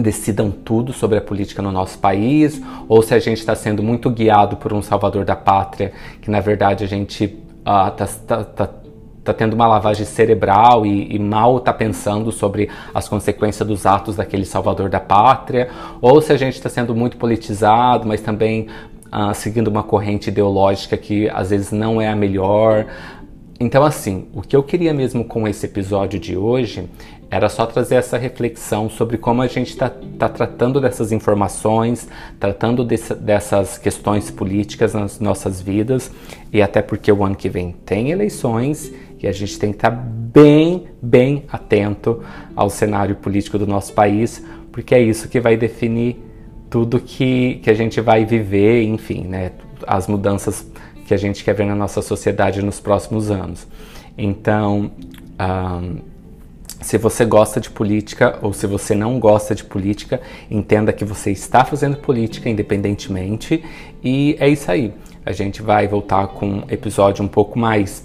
decidam 0.00 0.48
tudo 0.52 0.92
sobre 0.92 1.18
a 1.18 1.20
política 1.20 1.60
no 1.60 1.72
nosso 1.72 1.98
país, 1.98 2.62
ou 2.88 3.02
se 3.02 3.14
a 3.14 3.18
gente 3.18 3.38
está 3.38 3.56
sendo 3.56 3.82
muito 3.82 4.08
guiado 4.10 4.56
por 4.58 4.72
um 4.72 4.80
salvador 4.80 5.24
da 5.24 5.34
pátria, 5.34 5.92
que 6.22 6.30
na 6.30 6.38
verdade 6.38 6.84
a 6.84 6.86
gente 6.86 7.24
está 7.24 7.88
uh, 7.88 7.90
tá, 7.90 8.44
tá, 8.44 8.70
tá 9.32 9.38
tendo 9.38 9.54
uma 9.54 9.66
lavagem 9.66 10.04
cerebral 10.04 10.84
e, 10.84 11.14
e 11.14 11.18
mal 11.18 11.58
está 11.58 11.72
pensando 11.72 12.30
sobre 12.32 12.68
as 12.94 13.08
consequências 13.08 13.66
dos 13.66 13.86
atos 13.86 14.16
daquele 14.16 14.44
salvador 14.44 14.88
da 14.88 15.00
pátria, 15.00 15.68
ou 16.00 16.20
se 16.20 16.32
a 16.32 16.36
gente 16.36 16.54
está 16.54 16.68
sendo 16.68 16.94
muito 16.94 17.16
politizado, 17.16 18.06
mas 18.06 18.20
também 18.20 18.68
uh, 19.06 19.34
seguindo 19.34 19.68
uma 19.68 19.82
corrente 19.82 20.28
ideológica 20.30 20.96
que 20.96 21.28
às 21.30 21.50
vezes 21.50 21.72
não 21.72 22.00
é 22.00 22.08
a 22.08 22.16
melhor. 22.16 22.86
Então, 23.58 23.84
assim, 23.84 24.26
o 24.32 24.40
que 24.40 24.56
eu 24.56 24.62
queria 24.62 24.94
mesmo 24.94 25.24
com 25.24 25.46
esse 25.46 25.66
episódio 25.66 26.18
de 26.18 26.36
hoje 26.36 26.88
era 27.30 27.48
só 27.48 27.64
trazer 27.64 27.94
essa 27.94 28.18
reflexão 28.18 28.90
sobre 28.90 29.16
como 29.16 29.40
a 29.40 29.46
gente 29.46 29.68
está 29.68 29.88
tá 30.18 30.28
tratando 30.28 30.80
dessas 30.80 31.12
informações, 31.12 32.08
tratando 32.40 32.84
desse, 32.84 33.14
dessas 33.14 33.78
questões 33.78 34.30
políticas 34.30 34.94
nas 34.94 35.20
nossas 35.20 35.60
vidas, 35.60 36.10
e 36.52 36.60
até 36.60 36.82
porque 36.82 37.12
o 37.12 37.24
ano 37.24 37.36
que 37.36 37.48
vem 37.48 37.72
tem 37.84 38.10
eleições 38.10 38.92
e 39.22 39.28
a 39.28 39.32
gente 39.32 39.58
tem 39.58 39.70
que 39.70 39.78
estar 39.78 39.90
bem, 39.90 40.86
bem 41.02 41.44
atento 41.50 42.22
ao 42.56 42.70
cenário 42.70 43.16
político 43.16 43.58
do 43.58 43.66
nosso 43.66 43.92
país, 43.92 44.44
porque 44.72 44.94
é 44.94 45.00
isso 45.00 45.28
que 45.28 45.40
vai 45.40 45.56
definir 45.56 46.16
tudo 46.70 47.00
que, 47.00 47.56
que 47.62 47.70
a 47.70 47.74
gente 47.74 48.00
vai 48.00 48.24
viver, 48.24 48.82
enfim, 48.84 49.24
né, 49.24 49.50
as 49.86 50.06
mudanças 50.06 50.70
que 51.06 51.12
a 51.12 51.16
gente 51.16 51.42
quer 51.42 51.54
ver 51.54 51.66
na 51.66 51.74
nossa 51.74 52.00
sociedade 52.00 52.62
nos 52.62 52.78
próximos 52.78 53.30
anos. 53.30 53.66
Então, 54.16 54.92
um, 55.40 55.98
se 56.80 56.96
você 56.96 57.24
gosta 57.24 57.60
de 57.60 57.68
política 57.68 58.38
ou 58.40 58.52
se 58.52 58.66
você 58.66 58.94
não 58.94 59.18
gosta 59.18 59.54
de 59.54 59.64
política, 59.64 60.20
entenda 60.50 60.92
que 60.92 61.04
você 61.04 61.30
está 61.30 61.64
fazendo 61.64 61.96
política 61.96 62.48
independentemente 62.48 63.62
e 64.02 64.36
é 64.40 64.48
isso 64.48 64.70
aí. 64.70 64.94
A 65.26 65.32
gente 65.32 65.60
vai 65.60 65.86
voltar 65.86 66.28
com 66.28 66.46
um 66.46 66.62
episódio 66.68 67.22
um 67.22 67.28
pouco 67.28 67.58
mais 67.58 68.04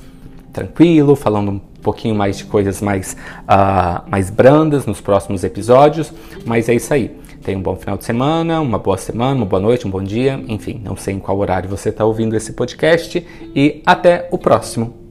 tranquilo, 0.55 1.15
falando 1.15 1.51
um 1.51 1.59
pouquinho 1.59 2.15
mais 2.15 2.37
de 2.37 2.45
coisas 2.45 2.81
mais, 2.81 3.15
uh, 3.43 4.09
mais 4.09 4.29
brandas 4.29 4.85
nos 4.85 5.01
próximos 5.01 5.43
episódios, 5.43 6.13
mas 6.45 6.69
é 6.69 6.73
isso 6.73 6.93
aí. 6.93 7.15
Tenha 7.43 7.57
um 7.57 7.61
bom 7.61 7.75
final 7.75 7.97
de 7.97 8.05
semana, 8.05 8.59
uma 8.61 8.79
boa 8.79 8.97
semana, 8.97 9.35
uma 9.35 9.45
boa 9.45 9.61
noite, 9.61 9.85
um 9.85 9.91
bom 9.91 10.01
dia, 10.01 10.41
enfim, 10.47 10.81
não 10.83 10.95
sei 10.95 11.13
em 11.15 11.19
qual 11.19 11.37
horário 11.37 11.69
você 11.69 11.89
está 11.89 12.03
ouvindo 12.03 12.35
esse 12.35 12.53
podcast 12.53 13.23
e 13.53 13.83
até 13.85 14.27
o 14.31 14.37
próximo. 14.37 15.04